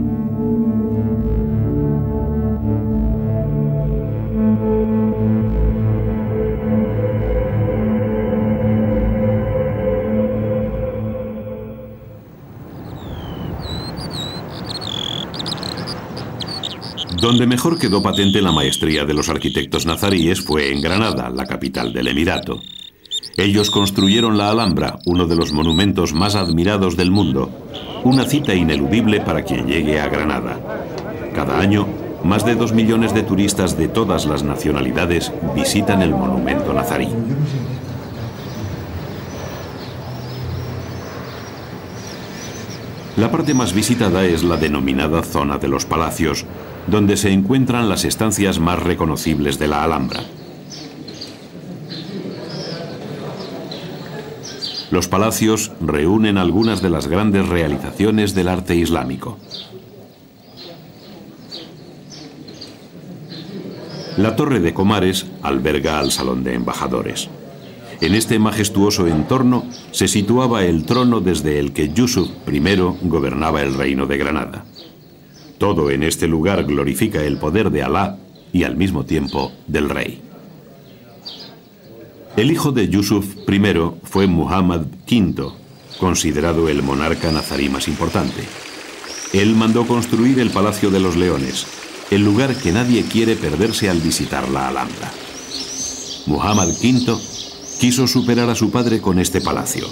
Donde 17.19 17.47
mejor 17.47 17.79
quedó 17.79 18.03
patente 18.03 18.39
la 18.39 18.51
maestría 18.51 19.03
de 19.03 19.15
los 19.15 19.29
arquitectos 19.29 19.87
nazaríes 19.87 20.41
fue 20.41 20.71
en 20.71 20.79
Granada, 20.79 21.31
la 21.31 21.47
capital 21.47 21.91
del 21.91 22.09
Emirato. 22.09 22.61
Ellos 23.37 23.69
construyeron 23.69 24.37
la 24.37 24.49
Alhambra, 24.49 24.99
uno 25.05 25.27
de 25.27 25.35
los 25.35 25.51
monumentos 25.51 26.13
más 26.13 26.35
admirados 26.35 26.95
del 26.95 27.11
mundo, 27.11 27.49
una 28.05 28.23
cita 28.23 28.53
ineludible 28.53 29.19
para 29.19 29.43
quien 29.43 29.67
llegue 29.67 29.99
a 29.99 30.07
Granada. 30.07 30.57
Cada 31.35 31.59
año, 31.59 31.85
más 32.23 32.45
de 32.45 32.55
dos 32.55 32.71
millones 32.71 33.13
de 33.13 33.23
turistas 33.23 33.77
de 33.77 33.89
todas 33.89 34.25
las 34.25 34.43
nacionalidades 34.43 35.33
visitan 35.53 36.01
el 36.01 36.11
monumento 36.11 36.73
nazarí. 36.73 37.09
La 43.17 43.31
parte 43.31 43.53
más 43.53 43.73
visitada 43.73 44.23
es 44.23 44.43
la 44.43 44.55
denominada 44.55 45.23
zona 45.23 45.57
de 45.57 45.67
los 45.67 45.85
palacios, 45.85 46.45
donde 46.87 47.17
se 47.17 47.31
encuentran 47.31 47.89
las 47.89 48.05
estancias 48.05 48.59
más 48.59 48.81
reconocibles 48.81 49.59
de 49.59 49.67
la 49.67 49.83
Alhambra. 49.83 50.21
Los 54.95 55.09
palacios 55.09 55.73
reúnen 55.81 56.37
algunas 56.37 56.81
de 56.81 56.89
las 56.89 57.07
grandes 57.07 57.49
realizaciones 57.49 58.33
del 58.33 58.47
arte 58.47 58.77
islámico. 58.77 59.37
La 64.15 64.37
Torre 64.37 64.61
de 64.61 64.73
Comares 64.73 65.25
alberga 65.41 65.99
al 65.99 66.13
Salón 66.13 66.45
de 66.45 66.53
Embajadores. 66.53 67.29
En 67.99 68.15
este 68.15 68.39
majestuoso 68.39 69.05
entorno 69.05 69.65
se 69.91 70.07
situaba 70.07 70.63
el 70.63 70.85
trono 70.85 71.19
desde 71.19 71.59
el 71.59 71.73
que 71.73 71.89
Yusuf 71.89 72.29
I 72.49 72.61
gobernaba 73.01 73.63
el 73.63 73.73
reino 73.73 74.05
de 74.05 74.17
Granada. 74.17 74.63
Todo 75.57 75.91
en 75.91 76.03
este 76.03 76.25
lugar 76.25 76.63
glorifica 76.63 77.21
el 77.21 77.35
poder 77.35 77.69
de 77.69 77.83
Alá 77.83 78.17
y 78.53 78.63
al 78.63 78.77
mismo 78.77 79.03
tiempo 79.03 79.51
del 79.67 79.89
rey. 79.89 80.24
El 82.37 82.51
hijo 82.51 82.73
de 82.73 82.89
Yusuf 82.89 83.25
I 83.47 83.61
fue 84.03 84.27
Muhammad 84.27 84.87
V, 85.09 85.51
considerado 85.99 86.67
el 86.67 86.83
monarca 86.83 87.31
nazarí 87.31 87.69
más 87.69 87.87
importante. 87.87 88.43
Él 89.31 89.55
mandó 89.55 89.87
construir 89.87 90.39
el 90.39 90.49
Palacio 90.49 90.91
de 90.91 90.99
los 90.99 91.15
Leones, 91.15 91.65
el 92.11 92.25
lugar 92.25 92.53
que 92.53 92.73
nadie 92.73 93.03
quiere 93.03 93.37
perderse 93.37 93.89
al 93.89 94.01
visitar 94.01 94.49
la 94.49 94.67
Alhambra. 94.67 95.13
Muhammad 96.25 96.67
V 96.67 97.15
quiso 97.79 98.05
superar 98.05 98.49
a 98.49 98.55
su 98.55 98.69
padre 98.69 98.99
con 98.99 99.17
este 99.17 99.39
palacio. 99.39 99.87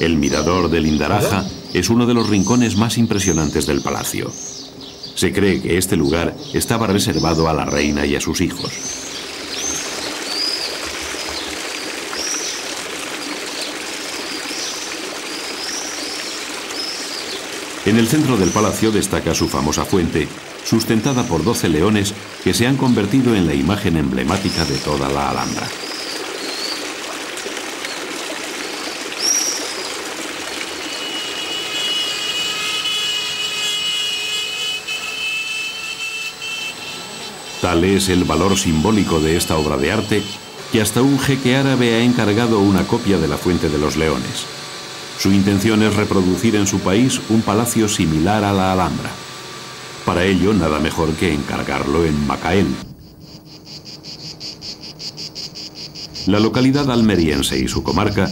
El 0.00 0.16
mirador 0.16 0.68
del 0.68 0.86
Indaraja 0.86 1.46
es 1.72 1.88
uno 1.88 2.04
de 2.04 2.12
los 2.12 2.28
rincones 2.28 2.76
más 2.76 2.98
impresionantes 2.98 3.66
del 3.66 3.80
palacio. 3.80 4.30
Se 5.14 5.32
cree 5.32 5.62
que 5.62 5.78
este 5.78 5.96
lugar 5.96 6.36
estaba 6.52 6.86
reservado 6.86 7.48
a 7.48 7.54
la 7.54 7.64
reina 7.64 8.04
y 8.04 8.14
a 8.14 8.20
sus 8.20 8.42
hijos. 8.42 9.15
En 17.86 17.98
el 17.98 18.08
centro 18.08 18.36
del 18.36 18.50
palacio 18.50 18.90
destaca 18.90 19.32
su 19.32 19.48
famosa 19.48 19.84
fuente, 19.84 20.26
sustentada 20.64 21.22
por 21.22 21.44
doce 21.44 21.68
leones 21.68 22.14
que 22.42 22.52
se 22.52 22.66
han 22.66 22.76
convertido 22.76 23.36
en 23.36 23.46
la 23.46 23.54
imagen 23.54 23.96
emblemática 23.96 24.64
de 24.64 24.76
toda 24.78 25.08
la 25.08 25.30
Alhambra. 25.30 25.68
Tal 37.62 37.84
es 37.84 38.08
el 38.08 38.24
valor 38.24 38.58
simbólico 38.58 39.20
de 39.20 39.36
esta 39.36 39.56
obra 39.56 39.76
de 39.76 39.92
arte 39.92 40.22
que 40.72 40.80
hasta 40.80 41.02
un 41.02 41.20
jeque 41.20 41.54
árabe 41.54 41.94
ha 41.94 42.00
encargado 42.00 42.58
una 42.58 42.84
copia 42.84 43.18
de 43.18 43.28
la 43.28 43.36
Fuente 43.36 43.68
de 43.68 43.78
los 43.78 43.96
Leones. 43.96 44.65
Su 45.18 45.32
intención 45.32 45.82
es 45.82 45.94
reproducir 45.96 46.56
en 46.56 46.66
su 46.66 46.78
país 46.80 47.20
un 47.30 47.42
palacio 47.42 47.88
similar 47.88 48.44
a 48.44 48.52
la 48.52 48.72
Alhambra. 48.72 49.10
Para 50.04 50.24
ello, 50.24 50.52
nada 50.52 50.78
mejor 50.78 51.12
que 51.14 51.32
encargarlo 51.32 52.04
en 52.04 52.26
Macael. 52.26 52.68
La 56.26 56.40
localidad 56.40 56.90
almeriense 56.90 57.58
y 57.58 57.68
su 57.68 57.82
comarca 57.82 58.30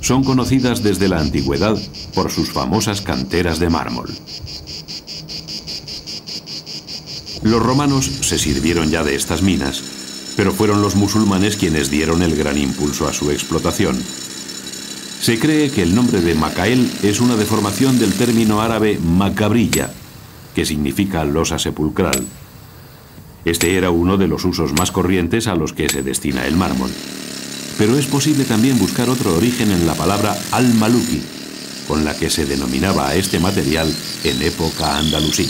son 0.00 0.24
conocidas 0.24 0.82
desde 0.82 1.08
la 1.08 1.20
antigüedad 1.20 1.76
por 2.14 2.30
sus 2.30 2.50
famosas 2.50 3.00
canteras 3.00 3.58
de 3.58 3.68
mármol. 3.70 4.08
Los 7.42 7.62
romanos 7.62 8.10
se 8.22 8.38
sirvieron 8.38 8.90
ya 8.90 9.04
de 9.04 9.14
estas 9.14 9.42
minas, 9.42 9.82
pero 10.36 10.52
fueron 10.52 10.82
los 10.82 10.96
musulmanes 10.96 11.56
quienes 11.56 11.90
dieron 11.90 12.22
el 12.22 12.36
gran 12.36 12.58
impulso 12.58 13.06
a 13.06 13.12
su 13.12 13.30
explotación. 13.30 13.96
Se 15.20 15.38
cree 15.38 15.70
que 15.70 15.82
el 15.82 15.94
nombre 15.94 16.20
de 16.20 16.34
Macael 16.34 16.90
es 17.02 17.20
una 17.20 17.36
deformación 17.36 17.98
del 17.98 18.12
término 18.12 18.60
árabe 18.60 18.98
macabrilla, 19.02 19.90
que 20.54 20.66
significa 20.66 21.24
losa 21.24 21.58
sepulcral. 21.58 22.24
Este 23.44 23.76
era 23.76 23.90
uno 23.90 24.16
de 24.16 24.28
los 24.28 24.44
usos 24.44 24.72
más 24.72 24.90
corrientes 24.90 25.46
a 25.46 25.54
los 25.54 25.72
que 25.72 25.88
se 25.88 26.02
destina 26.02 26.46
el 26.46 26.56
mármol. 26.56 26.90
Pero 27.78 27.98
es 27.98 28.06
posible 28.06 28.44
también 28.44 28.78
buscar 28.78 29.08
otro 29.10 29.34
origen 29.34 29.70
en 29.70 29.86
la 29.86 29.94
palabra 29.94 30.36
al-maluki, 30.52 31.22
con 31.88 32.04
la 32.04 32.16
que 32.16 32.30
se 32.30 32.46
denominaba 32.46 33.08
a 33.08 33.14
este 33.14 33.38
material 33.38 33.92
en 34.24 34.42
época 34.42 34.98
andalusí. 34.98 35.48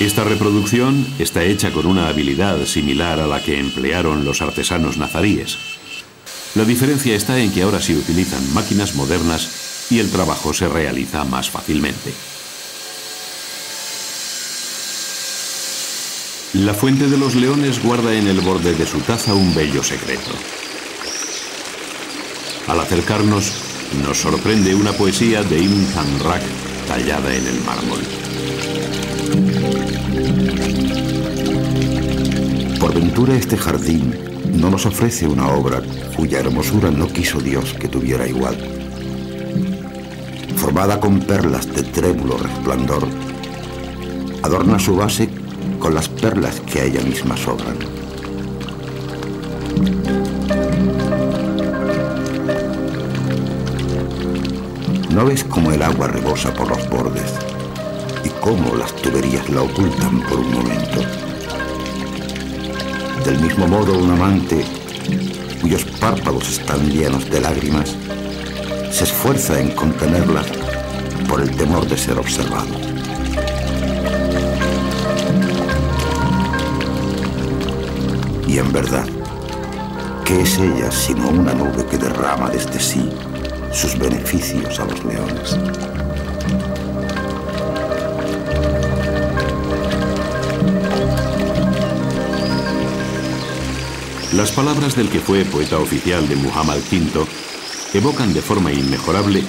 Esta 0.00 0.22
reproducción 0.22 1.04
está 1.18 1.42
hecha 1.42 1.72
con 1.72 1.84
una 1.84 2.06
habilidad 2.06 2.64
similar 2.66 3.18
a 3.18 3.26
la 3.26 3.42
que 3.42 3.58
emplearon 3.58 4.24
los 4.24 4.40
artesanos 4.40 4.96
nazaríes. 4.96 5.58
La 6.54 6.64
diferencia 6.64 7.16
está 7.16 7.40
en 7.40 7.50
que 7.50 7.62
ahora 7.62 7.80
se 7.80 7.96
utilizan 7.96 8.54
máquinas 8.54 8.94
modernas 8.94 9.86
y 9.90 9.98
el 9.98 10.08
trabajo 10.10 10.54
se 10.54 10.68
realiza 10.68 11.24
más 11.24 11.50
fácilmente. 11.50 12.12
La 16.54 16.74
fuente 16.74 17.08
de 17.08 17.18
los 17.18 17.34
leones 17.34 17.82
guarda 17.82 18.14
en 18.14 18.28
el 18.28 18.40
borde 18.40 18.74
de 18.74 18.86
su 18.86 19.00
taza 19.00 19.34
un 19.34 19.52
bello 19.52 19.82
secreto. 19.82 20.30
Al 22.68 22.78
acercarnos, 22.78 23.52
nos 24.04 24.18
sorprende 24.18 24.76
una 24.76 24.92
poesía 24.92 25.42
de 25.42 25.58
Ibn 25.58 25.86
Zanrak 25.86 26.42
tallada 26.86 27.34
en 27.34 27.46
el 27.48 27.60
mármol. 27.62 28.27
Por 32.80 32.94
ventura 32.94 33.34
este 33.34 33.56
jardín 33.56 34.14
no 34.54 34.70
nos 34.70 34.86
ofrece 34.86 35.26
una 35.26 35.48
obra 35.48 35.82
cuya 36.16 36.40
hermosura 36.40 36.90
no 36.90 37.06
quiso 37.08 37.40
Dios 37.40 37.74
que 37.74 37.88
tuviera 37.88 38.26
igual. 38.26 38.56
Formada 40.56 40.98
con 40.98 41.20
perlas 41.20 41.72
de 41.72 41.82
trémulo 41.82 42.36
resplandor, 42.38 43.06
adorna 44.42 44.78
su 44.78 44.96
base 44.96 45.28
con 45.78 45.94
las 45.94 46.08
perlas 46.08 46.60
que 46.60 46.80
a 46.80 46.84
ella 46.84 47.00
misma 47.02 47.36
sobran. 47.36 47.76
¿No 55.10 55.24
ves 55.24 55.44
cómo 55.44 55.72
el 55.72 55.82
agua 55.82 56.08
rebosa 56.08 56.52
por 56.54 56.68
los 56.68 56.88
bordes? 56.90 57.57
Cómo 58.40 58.74
las 58.74 58.94
tuberías 58.96 59.48
la 59.50 59.62
ocultan 59.62 60.20
por 60.22 60.38
un 60.40 60.52
momento. 60.52 61.00
Del 63.24 63.38
mismo 63.40 63.66
modo, 63.66 63.98
un 63.98 64.10
amante 64.10 64.64
cuyos 65.60 65.84
párpados 66.00 66.48
están 66.48 66.88
llenos 66.90 67.28
de 67.30 67.40
lágrimas 67.40 67.94
se 68.90 69.04
esfuerza 69.04 69.60
en 69.60 69.70
contenerlas 69.72 70.46
por 71.28 71.40
el 71.40 71.54
temor 71.56 71.86
de 71.86 71.96
ser 71.96 72.18
observado. 72.18 72.74
Y 78.46 78.58
en 78.58 78.72
verdad, 78.72 79.06
¿qué 80.24 80.40
es 80.40 80.58
ella 80.58 80.90
sino 80.90 81.28
una 81.28 81.52
nube 81.52 81.84
que 81.86 81.98
derrama 81.98 82.50
desde 82.50 82.80
sí 82.80 83.08
sus 83.72 83.98
beneficios 83.98 84.80
a 84.80 84.84
los 84.86 85.04
leones? 85.04 85.56
Las 94.34 94.52
palabras 94.52 94.94
del 94.94 95.08
que 95.08 95.20
fue 95.20 95.44
poeta 95.46 95.78
oficial 95.78 96.28
de 96.28 96.36
Muhammad 96.36 96.76
V 96.92 97.26
evocan 97.94 98.34
de 98.34 98.42
forma 98.42 98.70
inmejorable 98.70 99.42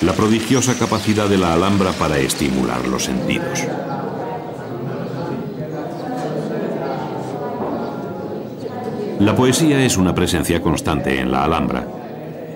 la 0.00 0.12
prodigiosa 0.12 0.76
capacidad 0.76 1.28
de 1.28 1.38
la 1.38 1.54
Alhambra 1.54 1.92
para 1.92 2.18
estimular 2.18 2.86
los 2.88 3.04
sentidos. 3.04 3.64
La 9.20 9.36
poesía 9.36 9.84
es 9.84 9.96
una 9.96 10.16
presencia 10.16 10.60
constante 10.60 11.20
en 11.20 11.30
la 11.30 11.44
Alhambra. 11.44 11.86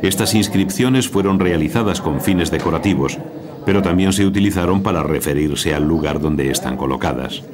Estas 0.02 0.34
inscripciones 0.34 1.08
fueron 1.08 1.38
realizadas 1.38 2.00
con 2.00 2.20
fines 2.20 2.50
decorativos, 2.50 3.18
pero 3.64 3.82
también 3.82 4.12
se 4.12 4.26
utilizaron 4.26 4.82
para 4.82 5.04
referirse 5.04 5.74
al 5.74 5.86
lugar 5.86 6.20
donde 6.20 6.50
están 6.50 6.76
colocadas. 6.76 7.44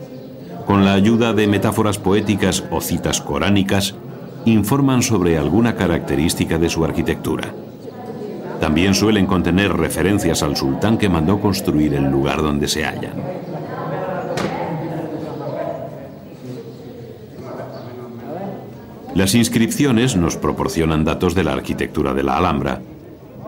Con 0.67 0.87
la 0.87 0.95
ayuda 0.95 1.35
de 1.35 1.47
metáforas 1.47 1.99
poéticas 1.99 2.65
o 2.71 2.81
citas 2.81 3.21
coránicas, 3.21 3.95
informan 4.47 5.03
sobre 5.03 5.39
alguna 5.39 5.75
característica 5.75 6.59
de 6.59 6.69
su 6.69 6.85
arquitectura. 6.85 7.53
También 8.61 8.95
suelen 8.95 9.27
contener 9.27 9.73
referencias 9.73 10.43
al 10.43 10.57
sultán 10.57 10.99
que 10.99 11.09
mandó 11.09 11.41
construir 11.41 11.95
el 11.95 12.11
lugar 12.11 12.43
donde 12.43 12.69
se 12.69 12.85
hallan. 12.85 13.15
Las 19.15 19.35
inscripciones 19.35 20.17
nos 20.17 20.37
proporcionan 20.37 21.05
datos 21.05 21.35
de 21.35 21.45
la 21.45 21.53
arquitectura 21.53 22.15
de 22.15 22.25
la 22.25 22.37
Alhambra, 22.37 22.81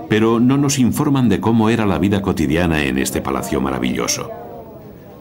pero 0.08 0.38
no 0.38 0.56
nos 0.56 0.78
informan 0.78 1.28
de 1.28 1.40
cómo 1.40 1.70
era 1.70 1.86
la 1.86 1.98
vida 1.98 2.22
cotidiana 2.22 2.84
en 2.84 2.98
este 2.98 3.20
palacio 3.20 3.60
maravilloso. 3.60 4.30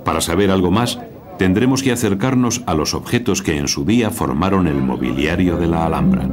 Para 0.03 0.21
saber 0.21 0.51
algo 0.51 0.69
más, 0.69 0.99
tendremos 1.37 1.83
que 1.83 1.91
acercarnos 1.91 2.61
a 2.65 2.73
los 2.73 2.93
objetos 2.93 3.41
que 3.41 3.57
en 3.57 3.67
su 3.67 3.85
día 3.85 4.09
formaron 4.09 4.67
el 4.67 4.81
mobiliario 4.81 5.57
de 5.57 5.67
la 5.67 5.85
Alhambra. 5.85 6.27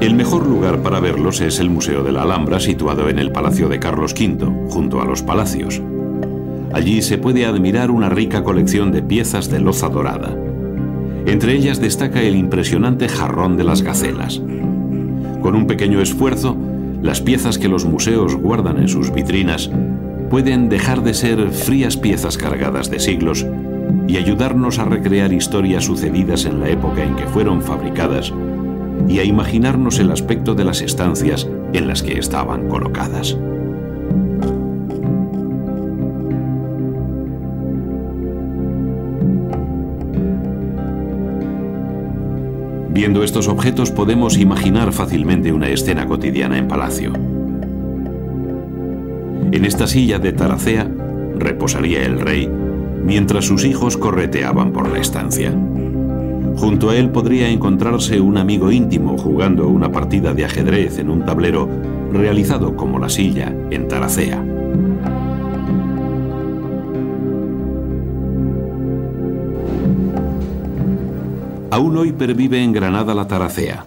El 0.00 0.14
mejor 0.14 0.46
lugar 0.46 0.82
para 0.82 0.98
verlos 0.98 1.42
es 1.42 1.58
el 1.60 1.68
Museo 1.68 2.02
de 2.02 2.12
la 2.12 2.22
Alhambra, 2.22 2.58
situado 2.58 3.10
en 3.10 3.18
el 3.18 3.32
Palacio 3.32 3.68
de 3.68 3.78
Carlos 3.78 4.14
V, 4.14 4.70
junto 4.70 5.02
a 5.02 5.04
los 5.04 5.22
palacios. 5.22 5.82
Allí 6.72 7.02
se 7.02 7.18
puede 7.18 7.44
admirar 7.44 7.90
una 7.90 8.08
rica 8.08 8.42
colección 8.42 8.92
de 8.92 9.02
piezas 9.02 9.50
de 9.50 9.60
loza 9.60 9.90
dorada. 9.90 10.34
Entre 11.26 11.54
ellas 11.54 11.80
destaca 11.80 12.22
el 12.22 12.34
impresionante 12.34 13.08
jarrón 13.08 13.58
de 13.58 13.64
las 13.64 13.82
gacelas. 13.82 14.40
Con 15.42 15.54
un 15.54 15.66
pequeño 15.66 16.00
esfuerzo, 16.00 16.56
las 17.02 17.20
piezas 17.20 17.58
que 17.58 17.68
los 17.68 17.84
museos 17.84 18.36
guardan 18.36 18.78
en 18.78 18.88
sus 18.88 19.12
vitrinas 19.12 19.70
pueden 20.28 20.68
dejar 20.68 21.02
de 21.02 21.14
ser 21.14 21.50
frías 21.50 21.96
piezas 21.96 22.36
cargadas 22.36 22.90
de 22.90 23.00
siglos 23.00 23.46
y 24.06 24.16
ayudarnos 24.16 24.78
a 24.78 24.84
recrear 24.84 25.32
historias 25.32 25.84
sucedidas 25.84 26.44
en 26.44 26.60
la 26.60 26.68
época 26.68 27.02
en 27.02 27.16
que 27.16 27.26
fueron 27.26 27.62
fabricadas 27.62 28.32
y 29.08 29.18
a 29.18 29.24
imaginarnos 29.24 29.98
el 29.98 30.10
aspecto 30.10 30.54
de 30.54 30.64
las 30.64 30.82
estancias 30.82 31.48
en 31.72 31.88
las 31.88 32.02
que 32.02 32.18
estaban 32.18 32.68
colocadas. 32.68 33.36
Viendo 43.00 43.24
estos 43.24 43.48
objetos 43.48 43.90
podemos 43.90 44.36
imaginar 44.36 44.92
fácilmente 44.92 45.54
una 45.54 45.70
escena 45.70 46.04
cotidiana 46.04 46.58
en 46.58 46.68
palacio. 46.68 47.14
En 49.52 49.64
esta 49.64 49.86
silla 49.86 50.18
de 50.18 50.34
taracea 50.34 50.86
reposaría 51.34 52.04
el 52.04 52.20
rey 52.20 52.46
mientras 53.02 53.46
sus 53.46 53.64
hijos 53.64 53.96
correteaban 53.96 54.72
por 54.72 54.90
la 54.90 54.98
estancia. 54.98 55.50
Junto 56.58 56.90
a 56.90 56.96
él 56.96 57.08
podría 57.08 57.48
encontrarse 57.48 58.20
un 58.20 58.36
amigo 58.36 58.70
íntimo 58.70 59.16
jugando 59.16 59.66
una 59.66 59.90
partida 59.90 60.34
de 60.34 60.44
ajedrez 60.44 60.98
en 60.98 61.08
un 61.08 61.24
tablero 61.24 61.70
realizado 62.12 62.76
como 62.76 62.98
la 62.98 63.08
silla 63.08 63.50
en 63.70 63.88
taracea. 63.88 64.49
Aún 71.80 71.96
hoy 71.96 72.12
pervive 72.12 72.62
en 72.62 72.72
Granada 72.72 73.14
la 73.14 73.26
taracea. 73.26 73.86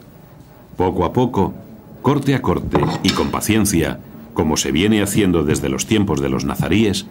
Poco 0.77 1.05
a 1.05 1.13
poco, 1.13 1.53
corte 2.01 2.33
a 2.33 2.41
corte 2.41 2.79
y 3.03 3.11
con 3.11 3.29
paciencia, 3.29 3.99
como 4.33 4.57
se 4.57 4.71
viene 4.71 5.03
haciendo 5.03 5.43
desde 5.43 5.69
los 5.69 5.85
tiempos 5.85 6.19
de 6.19 6.27
los 6.27 6.43
nazaríes, 6.43 7.05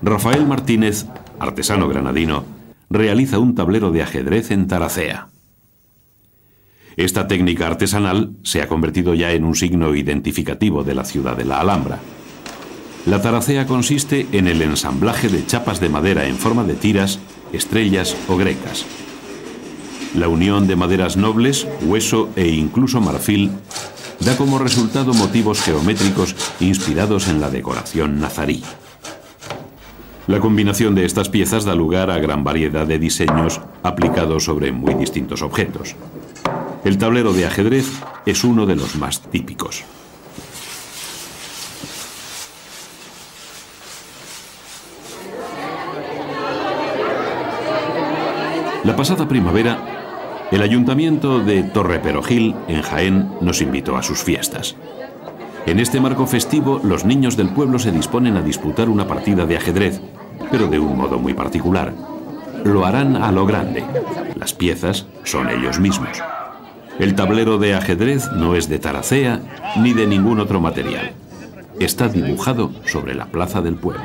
Rafael 0.00 0.46
Martínez, 0.46 1.06
artesano 1.40 1.88
granadino, 1.88 2.44
realiza 2.88 3.40
un 3.40 3.56
tablero 3.56 3.90
de 3.90 4.02
ajedrez 4.02 4.52
en 4.52 4.68
taracea. 4.68 5.26
Esta 6.96 7.26
técnica 7.26 7.66
artesanal 7.66 8.36
se 8.44 8.62
ha 8.62 8.68
convertido 8.68 9.14
ya 9.14 9.32
en 9.32 9.44
un 9.44 9.56
signo 9.56 9.92
identificativo 9.92 10.84
de 10.84 10.94
la 10.94 11.04
ciudad 11.04 11.36
de 11.36 11.46
la 11.46 11.58
Alhambra. 11.58 11.98
La 13.06 13.20
taracea 13.20 13.66
consiste 13.66 14.28
en 14.30 14.46
el 14.46 14.62
ensamblaje 14.62 15.28
de 15.28 15.44
chapas 15.44 15.80
de 15.80 15.88
madera 15.88 16.26
en 16.26 16.36
forma 16.36 16.62
de 16.62 16.74
tiras, 16.74 17.18
estrellas 17.52 18.16
o 18.28 18.36
grecas, 18.36 18.86
la 20.14 20.28
unión 20.28 20.66
de 20.66 20.76
maderas 20.76 21.16
nobles, 21.16 21.66
hueso 21.82 22.28
e 22.36 22.48
incluso 22.48 23.00
marfil 23.00 23.50
da 24.20 24.36
como 24.36 24.58
resultado 24.58 25.14
motivos 25.14 25.60
geométricos 25.60 26.36
inspirados 26.60 27.28
en 27.28 27.40
la 27.40 27.50
decoración 27.50 28.20
nazarí. 28.20 28.62
La 30.28 30.38
combinación 30.38 30.94
de 30.94 31.04
estas 31.04 31.28
piezas 31.28 31.64
da 31.64 31.74
lugar 31.74 32.10
a 32.10 32.18
gran 32.18 32.44
variedad 32.44 32.86
de 32.86 32.98
diseños 32.98 33.60
aplicados 33.82 34.44
sobre 34.44 34.70
muy 34.70 34.94
distintos 34.94 35.42
objetos. 35.42 35.96
El 36.84 36.98
tablero 36.98 37.32
de 37.32 37.46
ajedrez 37.46 37.86
es 38.26 38.44
uno 38.44 38.66
de 38.66 38.76
los 38.76 38.94
más 38.96 39.22
típicos. 39.22 39.82
La 48.84 48.96
pasada 48.96 49.28
primavera, 49.28 50.01
el 50.52 50.60
ayuntamiento 50.60 51.40
de 51.40 51.62
Torreperogil, 51.62 52.54
en 52.68 52.82
Jaén, 52.82 53.30
nos 53.40 53.62
invitó 53.62 53.96
a 53.96 54.02
sus 54.02 54.22
fiestas. 54.22 54.76
En 55.64 55.80
este 55.80 55.98
marco 55.98 56.26
festivo, 56.26 56.78
los 56.84 57.06
niños 57.06 57.38
del 57.38 57.48
pueblo 57.48 57.78
se 57.78 57.90
disponen 57.90 58.36
a 58.36 58.42
disputar 58.42 58.90
una 58.90 59.06
partida 59.06 59.46
de 59.46 59.56
ajedrez, 59.56 60.02
pero 60.50 60.66
de 60.66 60.78
un 60.78 60.98
modo 60.98 61.18
muy 61.18 61.32
particular. 61.32 61.94
Lo 62.64 62.84
harán 62.84 63.16
a 63.16 63.32
lo 63.32 63.46
grande. 63.46 63.82
Las 64.38 64.52
piezas 64.52 65.06
son 65.24 65.48
ellos 65.48 65.80
mismos. 65.80 66.22
El 66.98 67.14
tablero 67.14 67.56
de 67.56 67.74
ajedrez 67.74 68.30
no 68.32 68.54
es 68.54 68.68
de 68.68 68.78
taracea 68.78 69.40
ni 69.78 69.94
de 69.94 70.06
ningún 70.06 70.38
otro 70.38 70.60
material. 70.60 71.12
Está 71.80 72.08
dibujado 72.08 72.70
sobre 72.84 73.14
la 73.14 73.24
plaza 73.24 73.62
del 73.62 73.76
pueblo. 73.76 74.02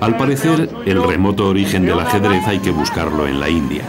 Al 0.00 0.16
parecer, 0.16 0.68
el 0.86 1.02
remoto 1.02 1.48
origen 1.48 1.86
del 1.86 2.00
ajedrez 2.00 2.46
hay 2.46 2.58
que 2.58 2.70
buscarlo 2.70 3.26
en 3.26 3.40
la 3.40 3.48
India. 3.48 3.84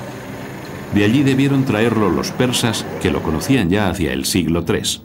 De 0.93 1.03
allí 1.03 1.23
debieron 1.23 1.65
traerlo 1.65 2.09
los 2.09 2.31
persas, 2.31 2.85
que 3.01 3.11
lo 3.11 3.21
conocían 3.21 3.69
ya 3.69 3.89
hacia 3.89 4.13
el 4.13 4.25
siglo 4.25 4.63
III. 4.67 5.01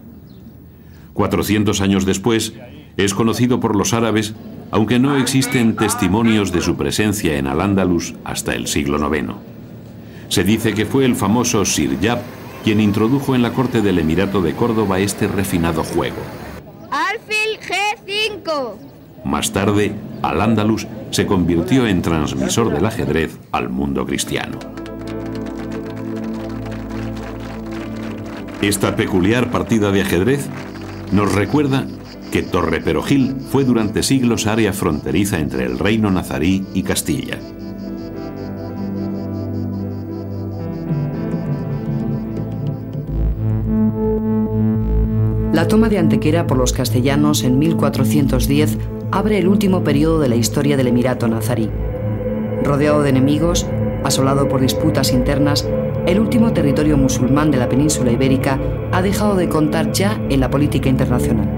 400 1.15 1.81
años 1.81 2.07
después, 2.07 2.55
es 2.97 3.15
conocido 3.15 3.61
por 3.61 3.75
los 3.77 3.93
árabes, 3.93 4.35
aunque 4.71 4.99
no 4.99 5.17
existen 5.17 5.75
testimonios 5.75 6.53
de 6.53 6.61
su 6.61 6.77
presencia 6.77 7.37
en 7.37 7.47
Al-Ándalus 7.49 8.15
hasta 8.25 8.55
el 8.55 8.69
siglo 8.69 8.99
IX. 9.13 9.35
Se 10.29 10.45
dice 10.45 10.75
que 10.75 10.87
fue 10.87 11.05
el 11.05 11.17
famoso 11.17 11.65
Sir 11.65 11.99
Yab 11.99 12.21
quien 12.63 12.81
introdujo 12.81 13.35
en 13.35 13.43
la 13.43 13.53
corte 13.53 13.81
del 13.81 13.99
Emirato 13.99 14.43
de 14.43 14.55
Córdoba 14.55 14.99
este 14.99 15.27
refinado 15.29 15.83
juego. 15.83 16.19
Alfil 16.91 17.59
G5. 17.59 18.75
Más 19.25 19.53
tarde, 19.53 19.95
Al-Ándalus 20.23 20.87
se 21.11 21.27
convirtió 21.27 21.87
en 21.87 22.03
transmisor 22.03 22.73
del 22.73 22.87
ajedrez 22.87 23.39
al 23.53 23.69
mundo 23.69 24.07
cristiano. 24.07 24.59
Esta 28.63 28.95
peculiar 28.95 29.51
partida 29.51 29.91
de 29.91 30.03
ajedrez 30.03 30.47
nos 31.13 31.33
recuerda 31.35 31.87
que 32.31 32.43
Torre 32.43 32.81
Perojil 32.81 33.37
fue 33.51 33.65
durante 33.65 34.03
siglos 34.03 34.47
área 34.47 34.73
fronteriza 34.73 35.39
entre 35.39 35.65
el 35.65 35.79
reino 35.79 36.11
nazarí 36.11 36.65
y 36.75 36.83
Castilla. 36.83 37.39
La 45.53 45.67
toma 45.67 45.89
de 45.89 45.99
Antequera 45.99 46.47
por 46.47 46.57
los 46.57 46.73
castellanos 46.73 47.43
en 47.43 47.59
1410 47.59 48.79
abre 49.13 49.39
el 49.39 49.49
último 49.49 49.83
periodo 49.83 50.21
de 50.21 50.29
la 50.29 50.37
historia 50.37 50.77
del 50.77 50.89
Emirato 50.89 51.27
nazarí. 51.29 51.69
Rodeado 52.63 53.03
de 53.03 53.11
enemigos, 53.11 53.67
asolado 54.05 54.49
por 54.49 54.61
disputas 54.61 55.13
internas, 55.13 55.69
el 56.07 56.21
último 56.21 56.53
territorio 56.53 56.97
musulmán 56.97 57.51
de 57.51 57.59
la 57.59 57.69
península 57.69 58.13
ibérica 58.13 58.59
ha 58.93 59.03
dejado 59.03 59.37
de 59.37 59.49
contar 59.49 59.93
ya 59.93 60.21
en 60.29 60.41
la 60.41 60.51
política 60.51 60.89
internacional. 60.89 61.49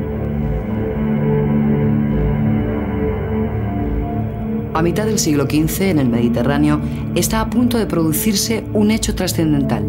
A 4.74 4.82
mitad 4.82 5.04
del 5.04 5.18
siglo 5.18 5.44
XV, 5.44 5.82
en 5.82 5.98
el 5.98 6.08
Mediterráneo, 6.08 6.80
está 7.14 7.42
a 7.42 7.50
punto 7.50 7.78
de 7.78 7.86
producirse 7.86 8.64
un 8.72 8.90
hecho 8.90 9.14
trascendental, 9.14 9.86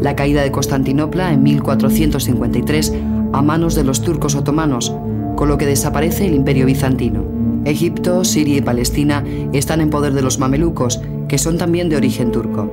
la 0.00 0.16
caída 0.16 0.42
de 0.42 0.50
Constantinopla 0.50 1.32
en 1.32 1.42
1453 1.42 2.94
a 3.32 3.42
manos 3.42 3.74
de 3.74 3.84
los 3.84 4.00
turcos 4.00 4.34
otomanos, 4.34 4.94
con 5.44 5.50
lo 5.50 5.58
que 5.58 5.66
desaparece 5.66 6.26
el 6.26 6.32
imperio 6.32 6.64
bizantino. 6.64 7.22
Egipto, 7.66 8.24
Siria 8.24 8.56
y 8.56 8.60
Palestina 8.62 9.22
están 9.52 9.82
en 9.82 9.90
poder 9.90 10.14
de 10.14 10.22
los 10.22 10.38
mamelucos, 10.38 11.02
que 11.28 11.36
son 11.36 11.58
también 11.58 11.90
de 11.90 11.96
origen 11.96 12.32
turco. 12.32 12.72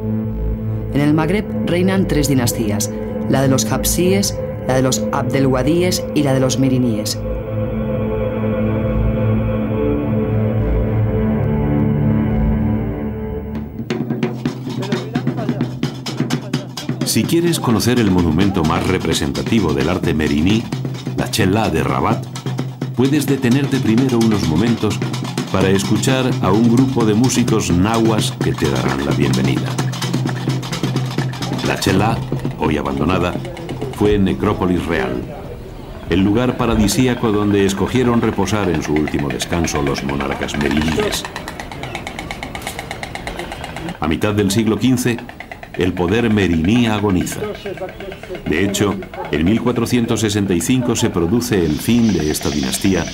En 0.94 1.02
el 1.02 1.14
Magreb 1.14 1.44
reinan 1.66 2.08
tres 2.08 2.30
dinastías, 2.30 2.90
la 3.28 3.42
de 3.42 3.50
los 3.50 3.70
Hapsíes, 3.70 4.40
la 4.70 4.76
de 4.76 4.84
los 4.84 5.04
Abdelwadíes 5.12 6.06
y 6.16 6.24
la 6.24 6.34
de 6.34 6.40
los 6.40 6.60
Meriníes. 6.60 7.20
Si 17.04 17.24
quieres 17.26 17.60
conocer 17.60 18.00
el 18.00 18.12
monumento 18.12 18.64
más 18.64 18.88
representativo 18.88 19.74
del 19.74 19.90
arte 19.90 20.14
meriní, 20.14 20.64
la 21.18 21.30
Chela 21.30 21.70
de 21.70 21.84
Rabat, 21.84 22.41
puedes 23.02 23.26
detenerte 23.26 23.80
primero 23.80 24.20
unos 24.20 24.48
momentos 24.48 25.00
para 25.52 25.70
escuchar 25.70 26.30
a 26.44 26.52
un 26.52 26.72
grupo 26.72 27.04
de 27.04 27.16
músicos 27.16 27.72
nahuas 27.72 28.32
que 28.44 28.54
te 28.54 28.70
darán 28.70 29.04
la 29.04 29.12
bienvenida. 29.14 29.68
La 31.66 31.80
Chela, 31.80 32.16
hoy 32.60 32.78
abandonada, 32.78 33.34
fue 33.96 34.20
Necrópolis 34.20 34.86
Real, 34.86 35.20
el 36.12 36.20
lugar 36.20 36.58
paradisíaco 36.58 37.32
donde 37.32 37.66
escogieron 37.66 38.22
reposar 38.22 38.70
en 38.70 38.84
su 38.84 38.94
último 38.94 39.30
descanso 39.30 39.82
los 39.82 40.04
monarcas 40.04 40.56
meriníes. 40.60 41.24
A 44.00 44.08
mitad 44.08 44.36
del 44.36 44.52
siglo 44.52 44.78
XV, 44.78 45.18
el 45.78 45.94
poder 45.94 46.30
meriní 46.30 46.88
agoniza. 46.88 47.42
De 48.48 48.66
hecho, 48.66 48.96
en 49.32 49.46
1465 49.46 50.96
se 50.96 51.10
produce 51.10 51.64
el 51.64 51.80
fin 51.80 52.14
de 52.14 52.32
esta 52.32 52.50
dinastía 52.50 53.06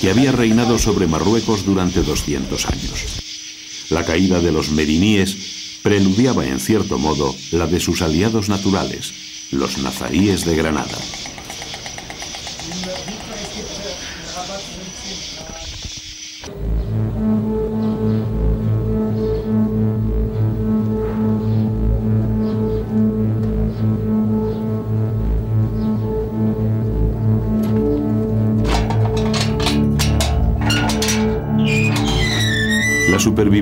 que 0.00 0.10
había 0.10 0.32
reinado 0.32 0.78
sobre 0.78 1.06
Marruecos 1.06 1.64
durante 1.64 2.02
200 2.02 2.66
años. 2.66 3.86
La 3.90 4.04
caída 4.04 4.40
de 4.40 4.52
los 4.52 4.70
meriníes 4.70 5.80
preludiaba 5.82 6.46
en 6.46 6.60
cierto 6.60 6.98
modo 6.98 7.34
la 7.52 7.66
de 7.66 7.80
sus 7.80 8.00
aliados 8.02 8.48
naturales, 8.48 9.48
los 9.52 9.78
nazaríes 9.78 10.44
de 10.44 10.56
Granada. 10.56 10.98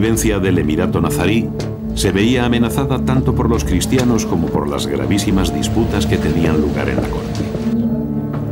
Supervivencia 0.02 0.40
del 0.40 0.58
Emirato 0.58 1.00
nazarí 1.00 1.48
se 1.94 2.10
veía 2.10 2.44
amenazada 2.44 3.04
tanto 3.04 3.36
por 3.36 3.48
los 3.48 3.62
cristianos 3.62 4.26
como 4.26 4.48
por 4.48 4.68
las 4.68 4.88
gravísimas 4.88 5.54
disputas 5.54 6.06
que 6.06 6.16
tenían 6.16 6.60
lugar 6.60 6.88
en 6.88 6.96
la 6.96 7.08
corte. 7.08 7.40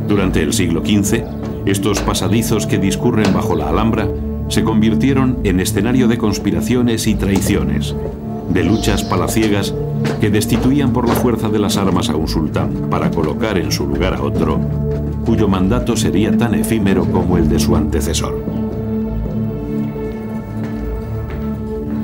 Durante 0.07 0.41
el 0.41 0.53
siglo 0.53 0.79
XV, 0.79 1.25
estos 1.65 1.99
pasadizos 1.99 2.67
que 2.67 2.77
discurren 2.77 3.33
bajo 3.33 3.53
la 3.57 3.67
Alhambra 3.67 4.07
se 4.47 4.63
convirtieron 4.63 5.39
en 5.43 5.59
escenario 5.59 6.07
de 6.07 6.17
conspiraciones 6.17 7.05
y 7.05 7.15
traiciones, 7.15 7.97
de 8.53 8.63
luchas 8.63 9.03
palaciegas 9.03 9.75
que 10.21 10.29
destituían 10.29 10.93
por 10.93 11.05
la 11.05 11.15
fuerza 11.15 11.49
de 11.49 11.59
las 11.59 11.75
armas 11.75 12.07
a 12.09 12.15
un 12.15 12.29
sultán 12.29 12.87
para 12.89 13.11
colocar 13.11 13.57
en 13.57 13.73
su 13.73 13.85
lugar 13.85 14.13
a 14.13 14.21
otro, 14.21 14.57
cuyo 15.25 15.49
mandato 15.49 15.97
sería 15.97 16.37
tan 16.37 16.55
efímero 16.55 17.11
como 17.11 17.37
el 17.37 17.49
de 17.49 17.59
su 17.59 17.75
antecesor. 17.75 18.50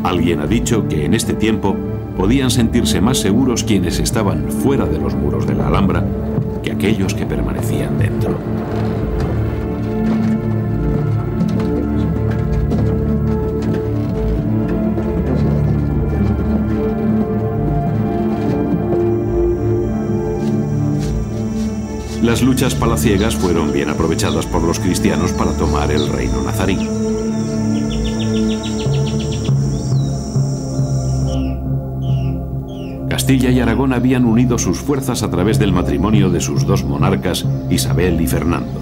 Alguien 0.08 0.40
ha 0.40 0.48
dicho 0.48 0.88
que 0.88 1.04
en 1.04 1.14
este 1.14 1.34
tiempo 1.34 1.76
podían 2.16 2.50
sentirse 2.50 3.02
más 3.02 3.18
seguros 3.18 3.66
quienes 3.66 4.00
estaban 4.00 4.50
fuera 4.50 4.86
de 4.86 4.98
los 5.00 5.14
muros 5.14 5.46
de 5.46 5.54
la 5.54 5.68
Alhambra 5.68 6.02
que 6.64 6.72
aquellos 6.72 7.14
que 7.14 7.26
permanecían 7.26 8.00
dentro. 8.00 8.38
Las 22.24 22.42
luchas 22.42 22.76
palaciegas 22.76 23.36
fueron 23.36 23.74
bien 23.74 23.90
aprovechadas 23.90 24.46
por 24.46 24.64
los 24.64 24.80
cristianos 24.80 25.34
para 25.34 25.52
tomar 25.52 25.92
el 25.92 26.08
reino 26.08 26.42
nazarí. 26.44 26.78
Castilla 33.28 33.52
y 33.52 33.60
Aragón 33.60 33.92
habían 33.92 34.24
unido 34.24 34.58
sus 34.58 34.80
fuerzas 34.80 35.22
a 35.22 35.30
través 35.30 35.60
del 35.60 35.74
matrimonio 35.74 36.30
de 36.30 36.40
sus 36.40 36.66
dos 36.66 36.86
monarcas, 36.86 37.46
Isabel 37.70 38.22
y 38.22 38.26
Fernando. 38.26 38.80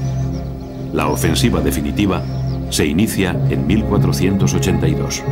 La 0.94 1.08
ofensiva 1.08 1.62
definitiva 1.62 2.22
se 2.70 2.86
inicia 2.86 3.32
en 3.50 3.66
1482. 3.66 5.24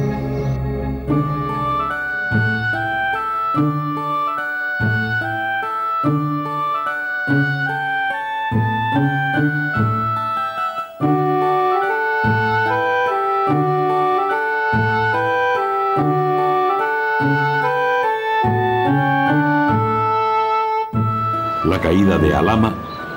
De 21.80 22.36
Alama 22.36 22.74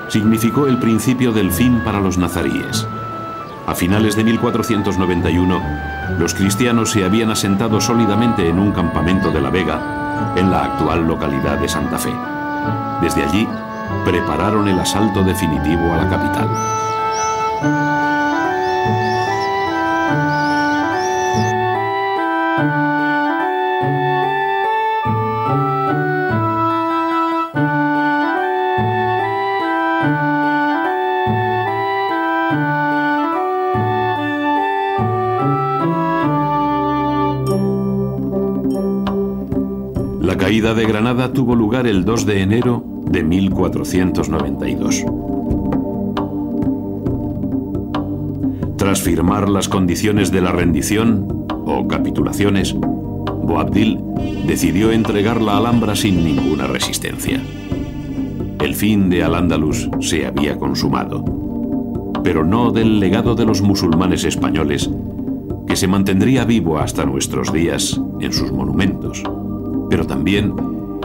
significó 0.08 0.66
el 0.66 0.78
principio 0.78 1.32
del 1.32 1.52
fin 1.52 1.80
para 1.84 2.00
los 2.00 2.16
nazaríes. 2.16 2.86
A 3.66 3.74
finales 3.74 4.16
de 4.16 4.24
1491, 4.24 5.62
los 6.18 6.34
cristianos 6.34 6.90
se 6.90 7.04
habían 7.04 7.30
asentado 7.30 7.80
sólidamente 7.80 8.48
en 8.48 8.58
un 8.58 8.72
campamento 8.72 9.30
de 9.30 9.40
la 9.40 9.50
Vega, 9.50 10.34
en 10.36 10.50
la 10.50 10.64
actual 10.64 11.06
localidad 11.06 11.58
de 11.58 11.68
Santa 11.68 11.98
Fe. 11.98 12.14
Desde 13.02 13.24
allí, 13.24 13.46
prepararon 14.04 14.68
el 14.68 14.78
asalto 14.78 15.22
definitivo 15.22 15.92
a 15.92 15.96
la 15.98 16.08
capital. 16.08 17.95
Caída 40.56 40.72
de 40.72 40.86
Granada 40.86 41.34
tuvo 41.34 41.54
lugar 41.54 41.86
el 41.86 42.06
2 42.06 42.24
de 42.24 42.40
enero 42.40 42.82
de 43.10 43.22
1492. 43.22 45.04
Tras 48.78 49.02
firmar 49.02 49.50
las 49.50 49.68
condiciones 49.68 50.32
de 50.32 50.40
la 50.40 50.52
rendición, 50.52 51.46
o 51.66 51.86
capitulaciones, 51.86 52.72
Boabdil 52.72 54.00
decidió 54.46 54.92
entregar 54.92 55.42
la 55.42 55.58
Alhambra 55.58 55.94
sin 55.94 56.24
ninguna 56.24 56.66
resistencia. 56.66 57.38
El 58.58 58.74
fin 58.74 59.10
de 59.10 59.24
Al-Ándalus 59.24 59.90
se 60.00 60.24
había 60.24 60.56
consumado. 60.56 61.22
pero 62.24 62.44
no 62.44 62.72
del 62.72 62.98
legado 62.98 63.34
de 63.34 63.44
los 63.44 63.60
musulmanes 63.60 64.24
españoles, 64.24 64.90
que 65.66 65.76
se 65.76 65.86
mantendría 65.86 66.46
vivo 66.46 66.78
hasta 66.78 67.04
nuestros 67.04 67.52
días 67.52 68.00
en 68.20 68.32
sus 68.32 68.50
monumentos, 68.52 69.22
pero 69.88 70.06
también 70.06 70.54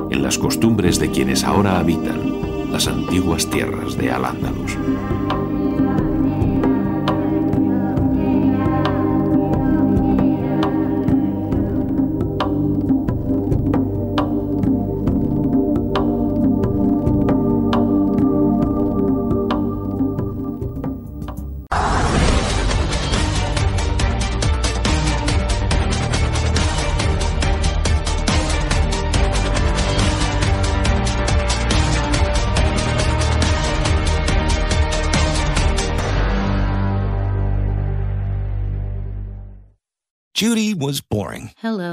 en 0.10 0.22
las 0.22 0.38
costumbres 0.38 1.00
de 1.00 1.10
quienes 1.10 1.44
ahora 1.44 1.80
habitan 1.80 2.72
las 2.72 2.88
antiguas 2.88 3.50
tierras 3.50 3.98
de 3.98 4.12
Al-Ándalus. 4.12 4.78